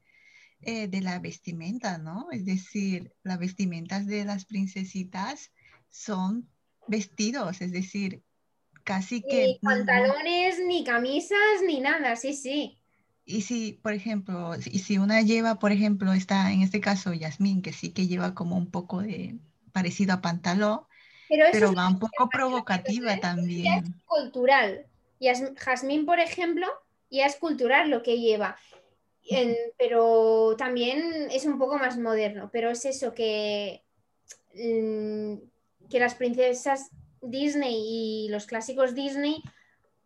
eh, 0.66 0.88
de 0.88 1.00
la 1.00 1.18
vestimenta, 1.18 1.98
¿no? 1.98 2.29
Es 2.31 2.44
decir, 2.44 3.12
las 3.22 3.38
vestimentas 3.38 4.07
de 4.07 4.24
las 4.24 4.44
princesitas 4.44 5.50
son 5.90 6.48
vestidos, 6.87 7.61
es 7.61 7.72
decir, 7.72 8.22
casi 8.85 9.22
que... 9.22 9.46
Ni 9.46 9.59
pantalones, 9.61 10.61
ni 10.66 10.85
camisas, 10.85 11.62
ni 11.66 11.81
nada, 11.81 12.16
sí, 12.16 12.35
sí. 12.35 12.79
y 13.24 13.42
si, 13.42 13.72
por 13.83 13.92
ejemplo, 13.92 14.55
y 14.57 14.79
si 14.81 14.98
una 14.98 15.22
lleva, 15.22 15.59
por 15.59 15.72
ejemplo, 15.72 16.12
está 16.12 16.53
en 16.53 16.62
este 16.62 16.81
caso 16.81 17.12
Yasmín, 17.12 17.62
que 17.62 17.72
sí 17.72 17.90
que 17.90 18.07
lleva 18.07 18.35
como 18.35 18.57
un 18.57 18.70
poco 18.70 19.00
de 19.00 19.37
parecido 19.72 20.14
a 20.14 20.20
pantalón, 20.20 20.81
pero, 21.53 21.72
va 21.72 21.88
un 21.88 21.98
poco 21.98 22.29
provocativa 22.29 23.18
también. 23.18 23.64
Ya 23.64 23.77
es 23.77 23.90
cultural. 24.07 24.87
Y 25.18 25.29
Jazmín, 25.57 26.07
por 26.07 26.20
ejemplo, 26.20 26.66
ya 27.11 27.27
es 27.27 27.37
cultural 27.37 27.90
lo 27.90 28.03
que 28.03 28.20
lleva. 28.20 28.57
Pero 29.78 30.54
también 30.56 31.28
es 31.30 31.46
un 31.46 31.58
poco 31.58 31.78
más 31.78 31.98
moderno. 31.98 32.50
Pero 32.52 32.70
es 32.70 32.84
eso 32.84 33.14
que, 33.14 33.82
mm, 34.54 35.34
que 35.90 36.00
las 36.00 36.14
princesas 36.14 36.90
Disney 37.20 38.26
y 38.26 38.28
los 38.28 38.46
clásicos 38.46 38.94
Disney 38.94 39.42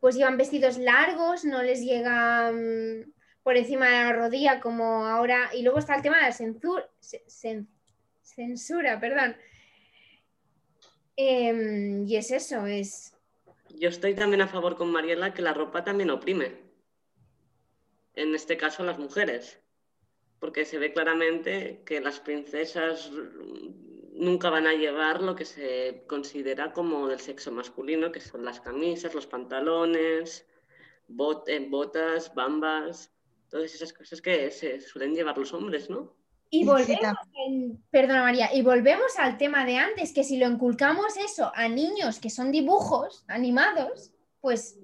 pues 0.01 0.15
llevan 0.15 0.37
vestidos 0.37 0.79
largos, 0.79 1.45
no 1.45 1.63
les 1.63 1.81
llegan 1.83 3.13
por 3.43 3.57
encima 3.57 3.87
de 3.87 4.05
la 4.05 4.13
rodilla 4.13 4.61
como 4.61 5.07
ahora. 5.07 5.51
Y 5.55 5.63
luego 5.63 5.79
está 5.79 5.97
el 5.97 6.03
tema 6.03 6.19
de 6.19 6.25
la 6.25 6.33
censura, 6.33 6.89
censura 8.23 9.01
perdón. 9.01 9.37
Em, 11.17 12.07
y 12.07 12.17
es 12.17 12.31
eso, 12.31 12.65
es... 12.67 13.13
Yo 13.71 13.89
estoy 13.89 14.15
también 14.15 14.41
a 14.41 14.47
favor 14.47 14.77
con 14.77 14.93
Mariela 14.93 15.35
que 15.35 15.43
la 15.43 15.53
ropa 15.53 15.83
también 15.83 16.11
oprime. 16.11 16.68
En 18.19 18.35
este 18.35 18.57
caso 18.57 18.83
las 18.83 18.99
mujeres. 18.99 19.61
Porque 20.41 20.65
se 20.65 20.79
ve 20.79 20.93
claramente 20.93 21.83
que 21.87 22.01
las 22.01 22.19
princesas 22.19 23.11
nunca 24.13 24.51
van 24.51 24.67
a 24.67 24.73
llevar 24.73 25.23
lo 25.23 25.37
que 25.37 25.45
se 25.45 26.05
considera 26.09 26.73
como 26.73 27.07
del 27.07 27.21
sexo 27.21 27.53
masculino, 27.53 28.11
que 28.11 28.21
son 28.21 28.45
las 28.45 28.61
camisas, 28.61 29.15
los 29.15 29.29
pantalones, 29.29 30.45
eh, 31.47 31.69
botas, 31.71 32.35
bambas, 32.35 33.13
todas 33.49 33.73
esas 33.73 33.93
cosas 33.93 34.21
que 34.21 34.51
se 34.51 34.81
suelen 34.81 35.15
llevar 35.15 35.39
los 35.39 35.53
hombres, 35.53 35.89
¿no? 35.89 36.17
Y 36.51 36.65
volvemos, 36.65 37.19
perdona 37.91 38.23
María, 38.23 38.53
y 38.53 38.63
volvemos 38.63 39.17
al 39.19 39.37
tema 39.39 39.65
de 39.65 39.77
antes, 39.77 40.13
que 40.13 40.25
si 40.25 40.39
lo 40.39 40.49
inculcamos 40.49 41.17
eso 41.19 41.53
a 41.55 41.69
niños 41.69 42.19
que 42.19 42.31
son 42.31 42.51
dibujos 42.51 43.25
animados, 43.29 44.13
pues 44.41 44.79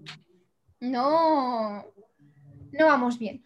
no, 0.78 1.93
no 2.78 2.86
vamos 2.86 3.18
bien. 3.18 3.44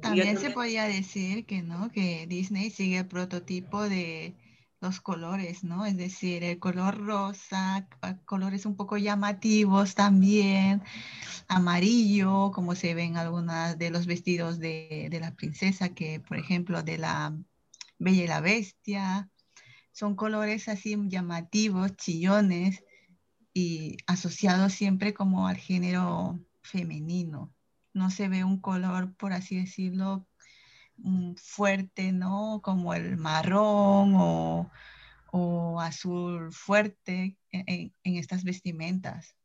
También 0.00 0.38
se 0.38 0.50
podría 0.50 0.84
decir 0.84 1.44
que 1.44 1.62
no, 1.62 1.90
que 1.90 2.26
Disney 2.26 2.70
sigue 2.70 2.98
el 2.98 3.06
prototipo 3.06 3.88
de 3.88 4.34
los 4.80 5.00
colores, 5.00 5.62
¿no? 5.62 5.84
Es 5.84 5.96
decir, 5.96 6.42
el 6.42 6.58
color 6.58 6.98
rosa, 6.98 7.86
colores 8.24 8.64
un 8.64 8.76
poco 8.76 8.96
llamativos 8.96 9.94
también, 9.94 10.82
amarillo, 11.48 12.50
como 12.50 12.74
se 12.74 12.94
ven 12.94 13.18
algunas 13.18 13.76
de 13.78 13.90
los 13.90 14.06
vestidos 14.06 14.58
de, 14.58 15.08
de, 15.10 15.20
la 15.20 15.34
princesa, 15.34 15.90
que 15.90 16.20
por 16.20 16.38
ejemplo 16.38 16.82
de 16.82 16.96
la 16.96 17.36
Bella 17.98 18.24
y 18.24 18.26
la 18.26 18.40
Bestia, 18.40 19.28
son 19.92 20.16
colores 20.16 20.68
así 20.68 20.96
llamativos, 21.08 21.94
chillones 21.96 22.82
y 23.52 23.98
asociados 24.06 24.72
siempre 24.72 25.12
como 25.12 25.46
al 25.46 25.58
género 25.58 26.40
femenino. 26.62 27.52
No 27.92 28.10
se 28.10 28.28
ve 28.28 28.44
un 28.44 28.60
color, 28.60 29.14
por 29.14 29.32
así 29.32 29.56
decirlo, 29.56 30.26
fuerte, 31.36 32.12
¿no? 32.12 32.60
Como 32.62 32.94
el 32.94 33.16
marrón 33.16 34.12
o, 35.32 35.80
azul 35.80 36.52
fuerte 36.52 37.36
en, 37.52 37.92
estas 38.02 38.44
vestimentas. 38.44 39.36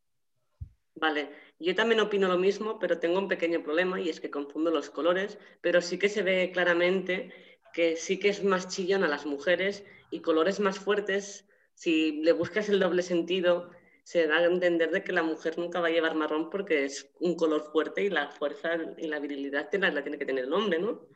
Vale, 0.95 1.29
yo 1.59 1.75
también 1.75 2.01
opino 2.01 2.27
lo 2.27 2.37
mismo, 2.37 2.79
pero 2.79 2.99
tengo 2.99 3.19
un 3.19 3.27
pequeño 3.27 3.63
problema 3.63 3.99
y 3.99 4.09
es 4.09 4.19
que 4.19 4.31
confundo 4.31 4.71
los 4.71 4.89
colores, 4.89 5.37
pero 5.61 5.81
sí 5.81 5.97
que 5.97 6.09
se 6.09 6.23
ve 6.23 6.51
claramente 6.53 7.31
que 7.73 7.97
sí 7.97 8.17
que 8.19 8.29
es 8.29 8.43
más 8.43 8.69
chillón 8.69 9.03
a 9.03 9.09
las 9.09 9.25
mujeres 9.25 9.83
y 10.09 10.21
colores 10.21 10.59
más 10.59 10.79
fuertes, 10.79 11.45
si 11.73 12.21
le 12.23 12.31
buscas 12.31 12.69
el 12.69 12.79
doble 12.79 13.01
sentido, 13.01 13.69
se 14.05 14.27
da 14.27 14.37
a 14.37 14.45
entender 14.45 14.91
de 14.91 15.03
que 15.03 15.11
la 15.11 15.23
mujer 15.23 15.57
nunca 15.57 15.81
va 15.81 15.87
a 15.87 15.89
llevar 15.89 16.13
marrón 16.13 16.51
porque 16.51 16.85
es 16.85 17.09
un 17.19 17.35
color 17.35 17.63
fuerte 17.71 18.03
y 18.03 18.09
la 18.09 18.29
fuerza 18.29 18.77
y 18.97 19.07
la 19.07 19.19
virilidad 19.19 19.67
la, 19.73 19.89
la 19.89 20.03
tiene 20.03 20.19
que 20.19 20.27
tener 20.27 20.45
el 20.45 20.53
hombre, 20.53 20.77
¿no? 20.77 21.07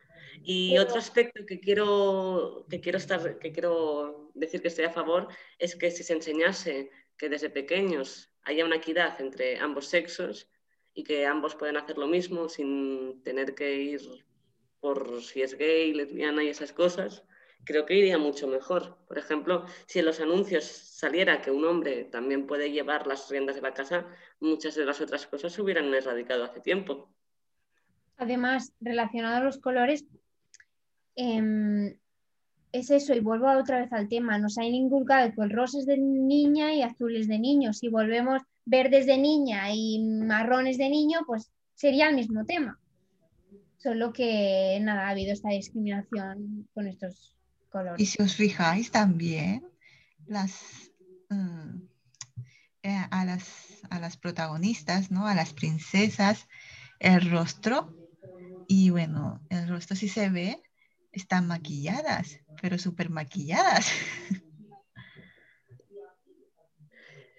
Y 0.43 0.75
otro 0.80 0.97
aspecto 0.97 1.45
que 1.45 1.60
quiero, 1.60 2.65
que, 2.67 2.82
quiero 2.82 2.97
estar, 2.97 3.38
que 3.38 3.52
quiero 3.52 4.32
decir 4.34 4.63
que 4.63 4.69
estoy 4.69 4.86
a 4.86 4.91
favor 4.91 5.28
es 5.60 5.75
que 5.75 5.91
si 5.91 6.02
se 6.04 6.13
enseñase 6.13 6.89
que 7.15 7.30
desde 7.30 7.52
pequeños 7.52 8.32
haya 8.41 8.65
una 8.65 8.78
equidad 8.78 9.21
entre 9.21 9.60
ambos 9.60 9.86
sexos 9.86 10.49
y 10.95 11.04
que 11.04 11.28
ambos 11.28 11.54
pueden 11.54 11.78
hacer 11.78 11.99
lo 11.99 12.08
mismo 12.08 12.49
sin 12.49 13.21
tener 13.21 13.54
que 13.54 13.75
ir 13.75 14.02
por 14.80 15.21
si 15.21 15.43
es 15.43 15.56
gay, 15.56 15.93
lesbiana 15.93 16.43
y 16.43 16.49
esas 16.49 16.73
cosas, 16.73 17.23
creo 17.63 17.86
que 17.86 17.95
iría 17.95 18.17
mucho 18.17 18.48
mejor. 18.48 18.98
Por 19.08 19.17
ejemplo, 19.17 19.65
si 19.86 20.00
en 20.00 20.06
los 20.06 20.19
anuncios 20.19 20.63
saliera 20.65 21.41
que 21.41 21.52
un 21.52 21.65
hombre 21.65 22.06
también 22.06 22.48
puede 22.48 22.72
llevar 22.72 23.08
las 23.08 23.30
riendas 23.30 23.56
de 23.56 23.62
la 23.62 23.74
casa, 23.74 24.08
muchas 24.39 24.76
de 24.76 24.86
las 24.86 25.02
otras 25.02 25.28
cosas 25.28 25.54
se 25.54 25.62
hubieran 25.62 25.93
erradicado 25.93 26.43
hace 26.43 26.62
tiempo. 26.62 27.10
Además, 28.17 28.74
relacionado 28.82 29.38
a 29.38 29.43
los 29.43 29.60
colores, 29.60 30.06
Em, 31.22 31.98
es 32.72 32.89
eso, 32.91 33.13
y 33.13 33.19
vuelvo 33.19 33.52
otra 33.52 33.82
vez 33.82 33.91
al 33.91 34.08
tema, 34.08 34.38
nos 34.38 34.58
han 34.58 34.74
inculcado 34.74 35.34
que 35.34 35.41
el 35.41 35.50
rosa 35.50 35.80
es 35.80 35.86
de 35.86 35.98
niña 35.98 36.74
y 36.74 36.82
azul 36.82 37.13
es 37.17 37.28
de 37.28 37.38
niño. 37.39 37.74
Si 37.74 37.89
volvemos 37.89 38.41
verdes 38.63 39.06
de 39.06 39.17
niña 39.17 39.69
y 39.74 40.00
marrones 40.00 40.78
de 40.78 40.88
niño, 40.89 41.19
pues 41.28 41.52
sería 41.74 42.08
el 42.08 42.15
mismo 42.15 42.45
tema. 42.45 42.80
Solo 43.80 44.13
que 44.13 44.80
nada, 44.82 45.08
ha 45.08 45.10
habido 45.10 45.34
esta 45.34 45.50
discriminación 45.50 46.69
con 46.74 46.88
estos 46.88 47.36
colores. 47.69 48.01
Y 48.01 48.05
si 48.05 48.21
os 48.21 48.36
fijáis 48.36 48.91
también, 48.91 49.65
las, 50.27 50.91
mm, 51.29 51.82
eh, 52.84 53.05
a, 53.12 53.25
las, 53.25 53.82
a 53.89 53.99
las 53.99 54.17
protagonistas, 54.17 55.12
¿no? 55.12 55.27
a 55.27 55.36
las 55.36 55.53
princesas, 55.53 56.47
el 56.99 57.29
rostro, 57.32 57.95
y 58.67 58.89
bueno, 58.89 59.41
el 59.49 59.67
rostro 59.67 59.95
sí 59.95 60.08
se 60.08 60.29
ve 60.29 60.62
están 61.12 61.47
maquilladas, 61.47 62.39
pero 62.62 62.77
súper 62.77 63.10
maquilladas. 63.10 63.91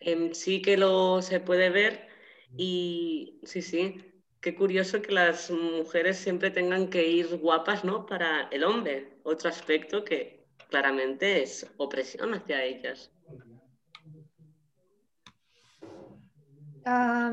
Em, 0.02 0.32
sí 0.32 0.62
que 0.62 0.78
lo 0.78 1.20
se 1.20 1.40
puede 1.40 1.68
ver 1.68 2.08
y 2.56 3.38
sí, 3.44 3.60
sí, 3.60 4.02
qué 4.40 4.54
curioso 4.54 5.02
que 5.02 5.12
las 5.12 5.50
mujeres 5.50 6.16
siempre 6.16 6.50
tengan 6.50 6.88
que 6.88 7.06
ir 7.06 7.36
guapas, 7.36 7.84
¿no? 7.84 8.06
Para 8.06 8.48
el 8.50 8.64
hombre. 8.64 9.09
Otro 9.22 9.48
aspecto 9.48 10.04
que 10.04 10.46
claramente 10.68 11.42
es 11.42 11.66
opresión 11.76 12.34
hacia 12.34 12.64
ellas. 12.64 13.10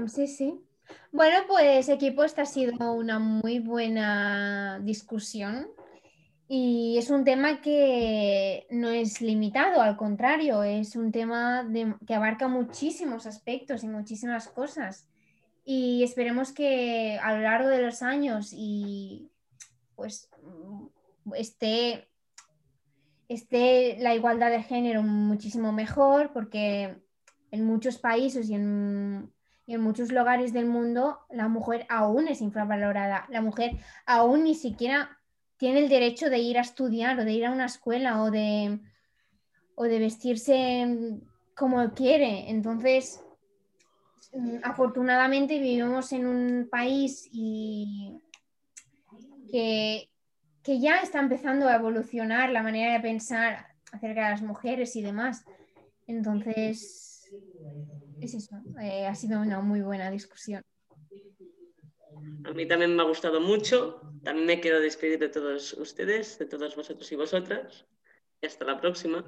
sí, 0.08 0.28
sí. 0.28 0.62
Bueno, 1.12 1.38
pues 1.48 1.90
equipo, 1.90 2.24
esta 2.24 2.44
ha 2.44 2.46
sido 2.46 2.94
una 2.94 3.20
muy 3.20 3.60
buena 3.60 4.80
discusión 4.84 5.68
y 6.48 6.98
es 6.98 7.10
un 7.10 7.26
tema 7.26 7.62
que 7.62 8.68
no 8.70 8.90
es 8.90 9.22
limitado, 9.22 9.82
al 9.82 9.98
contrario, 9.98 10.64
es 10.64 10.96
un 10.96 11.12
tema 11.12 11.68
que 12.06 12.14
abarca 12.14 12.48
muchísimos 12.48 13.26
aspectos 13.26 13.84
y 13.84 13.88
muchísimas 13.88 14.48
cosas. 14.48 15.10
Y 15.66 16.04
esperemos 16.04 16.54
que 16.54 17.20
a 17.22 17.34
lo 17.36 17.42
largo 17.42 17.68
de 17.68 17.82
los 17.82 18.02
años 18.02 18.52
y 18.54 19.30
pues 19.96 20.30
esté, 21.36 22.08
esté 23.28 23.98
la 24.00 24.16
igualdad 24.16 24.52
de 24.52 24.64
género 24.64 25.04
muchísimo 25.04 25.72
mejor, 25.72 26.32
porque 26.34 27.02
en 27.52 27.66
muchos 27.66 27.98
países 27.98 28.50
y 28.50 28.56
en, 28.56 29.34
muchos 29.68 30.12
lugares 30.12 30.54
del 30.54 30.66
mundo 30.66 31.20
la 31.30 31.48
mujer 31.50 31.86
aún 31.90 32.28
es 32.28 32.42
infravalorada. 32.42 33.26
La 33.30 33.42
mujer 33.42 33.72
aún 34.06 34.44
ni 34.44 34.56
siquiera 34.56 35.20
tiene 35.58 35.80
el 35.80 35.90
derecho 35.90 36.30
de 36.30 36.40
ir 36.40 36.58
a 36.58 36.62
estudiar 36.62 37.20
o 37.20 37.26
de 37.26 37.34
ir 37.34 37.46
a 37.46 37.52
una 37.52 37.66
escuela 37.66 38.22
o 38.24 38.32
de, 38.32 38.80
o 39.76 39.84
de 39.84 40.00
vestirse 40.00 41.20
como 41.56 41.94
quiere. 41.94 42.50
Entonces, 42.50 43.22
afortunadamente 44.64 45.60
vivimos 45.60 46.12
en 46.12 46.28
un 46.28 46.68
país 46.70 47.28
y 47.32 48.14
que, 49.52 50.10
que, 50.68 50.80
ya 50.80 51.00
está 51.02 51.20
empezando 51.20 51.68
a 51.68 51.76
evolucionar 51.76 52.50
la 52.50 52.62
manera 52.62 52.94
de 52.94 53.00
pensar 53.00 53.68
acerca 53.94 54.26
de 54.26 54.32
las 54.32 54.42
mujeres 54.42 54.96
y 54.98 55.02
demás. 55.02 55.46
Entonces, 56.08 57.32
es 58.20 58.34
eso, 58.34 58.58
eh, 58.82 59.08
ha 59.08 59.16
sido 59.16 59.42
una 59.42 59.62
muy 59.62 59.82
buena 59.82 60.12
discusión. 60.12 60.62
A 62.44 62.52
mí 62.52 62.68
también 62.68 62.96
me 62.96 63.02
ha 63.02 63.06
gustado 63.06 63.40
mucho. 63.40 64.02
También 64.24 64.46
me 64.46 64.60
quiero 64.60 64.82
despedir 64.82 65.20
de 65.20 65.30
todos 65.30 65.74
ustedes, 65.74 66.38
de 66.38 66.46
todos 66.46 66.76
vosotros 66.76 67.10
y 67.12 67.16
vosotras. 67.16 67.86
Y 68.42 68.48
hasta 68.48 68.66
la 68.66 68.80
próxima. 68.82 69.26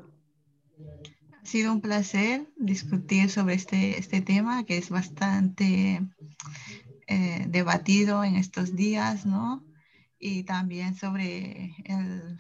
Ha 1.42 1.46
sido 1.46 1.72
un 1.72 1.80
placer 1.82 2.48
discutir 2.58 3.30
sobre 3.30 3.56
este, 3.56 3.98
este 3.98 4.22
tema 4.22 4.66
que 4.66 4.78
es 4.78 4.90
bastante 4.90 6.02
eh, 7.08 7.46
debatido 7.48 8.24
en 8.24 8.36
estos 8.36 8.76
días, 8.76 9.26
¿no? 9.26 9.69
Y 10.20 10.44
también 10.44 10.96
sobre 10.96 11.76
el, 11.86 12.38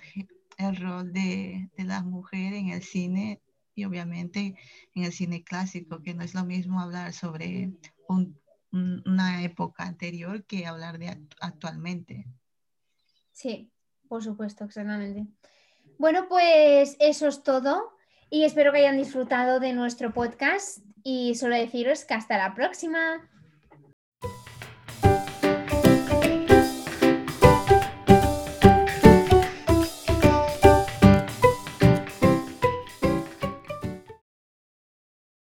el 0.57 0.75
rol 0.75 1.13
de, 1.13 1.69
de, 1.77 1.83
la 1.85 2.03
mujer 2.03 2.53
en 2.53 2.69
el 2.69 2.83
cine 2.83 3.41
y 3.73 3.85
obviamente 3.85 4.55
en 4.93 5.03
el 5.03 5.13
cine 5.13 5.43
clásico, 5.43 6.03
que 6.03 6.13
no 6.13 6.23
es 6.23 6.33
lo 6.33 6.43
mismo 6.43 6.81
hablar 6.81 7.13
sobre 7.13 7.71
un, 8.07 8.37
una 8.71 9.43
época 9.43 9.83
anterior 9.83 10.43
que 10.43 10.67
hablar 10.67 10.99
de 10.99 11.17
actualmente. 11.39 12.25
Sí, 13.31 13.71
por 14.07 14.23
supuesto, 14.23 14.65
exactamente. 14.65 15.27
Bueno, 15.97 16.27
pues 16.27 16.95
eso 16.99 17.27
es 17.27 17.43
todo 17.43 17.93
y 18.29 18.43
espero 18.43 18.71
que 18.71 18.79
hayan 18.79 18.97
disfrutado 18.97 19.59
de 19.59 19.73
nuestro 19.73 20.13
podcast 20.13 20.79
y 21.03 21.35
solo 21.35 21.55
deciros 21.55 22.05
que 22.05 22.13
hasta 22.13 22.37
la 22.37 22.53
próxima. 22.53 23.29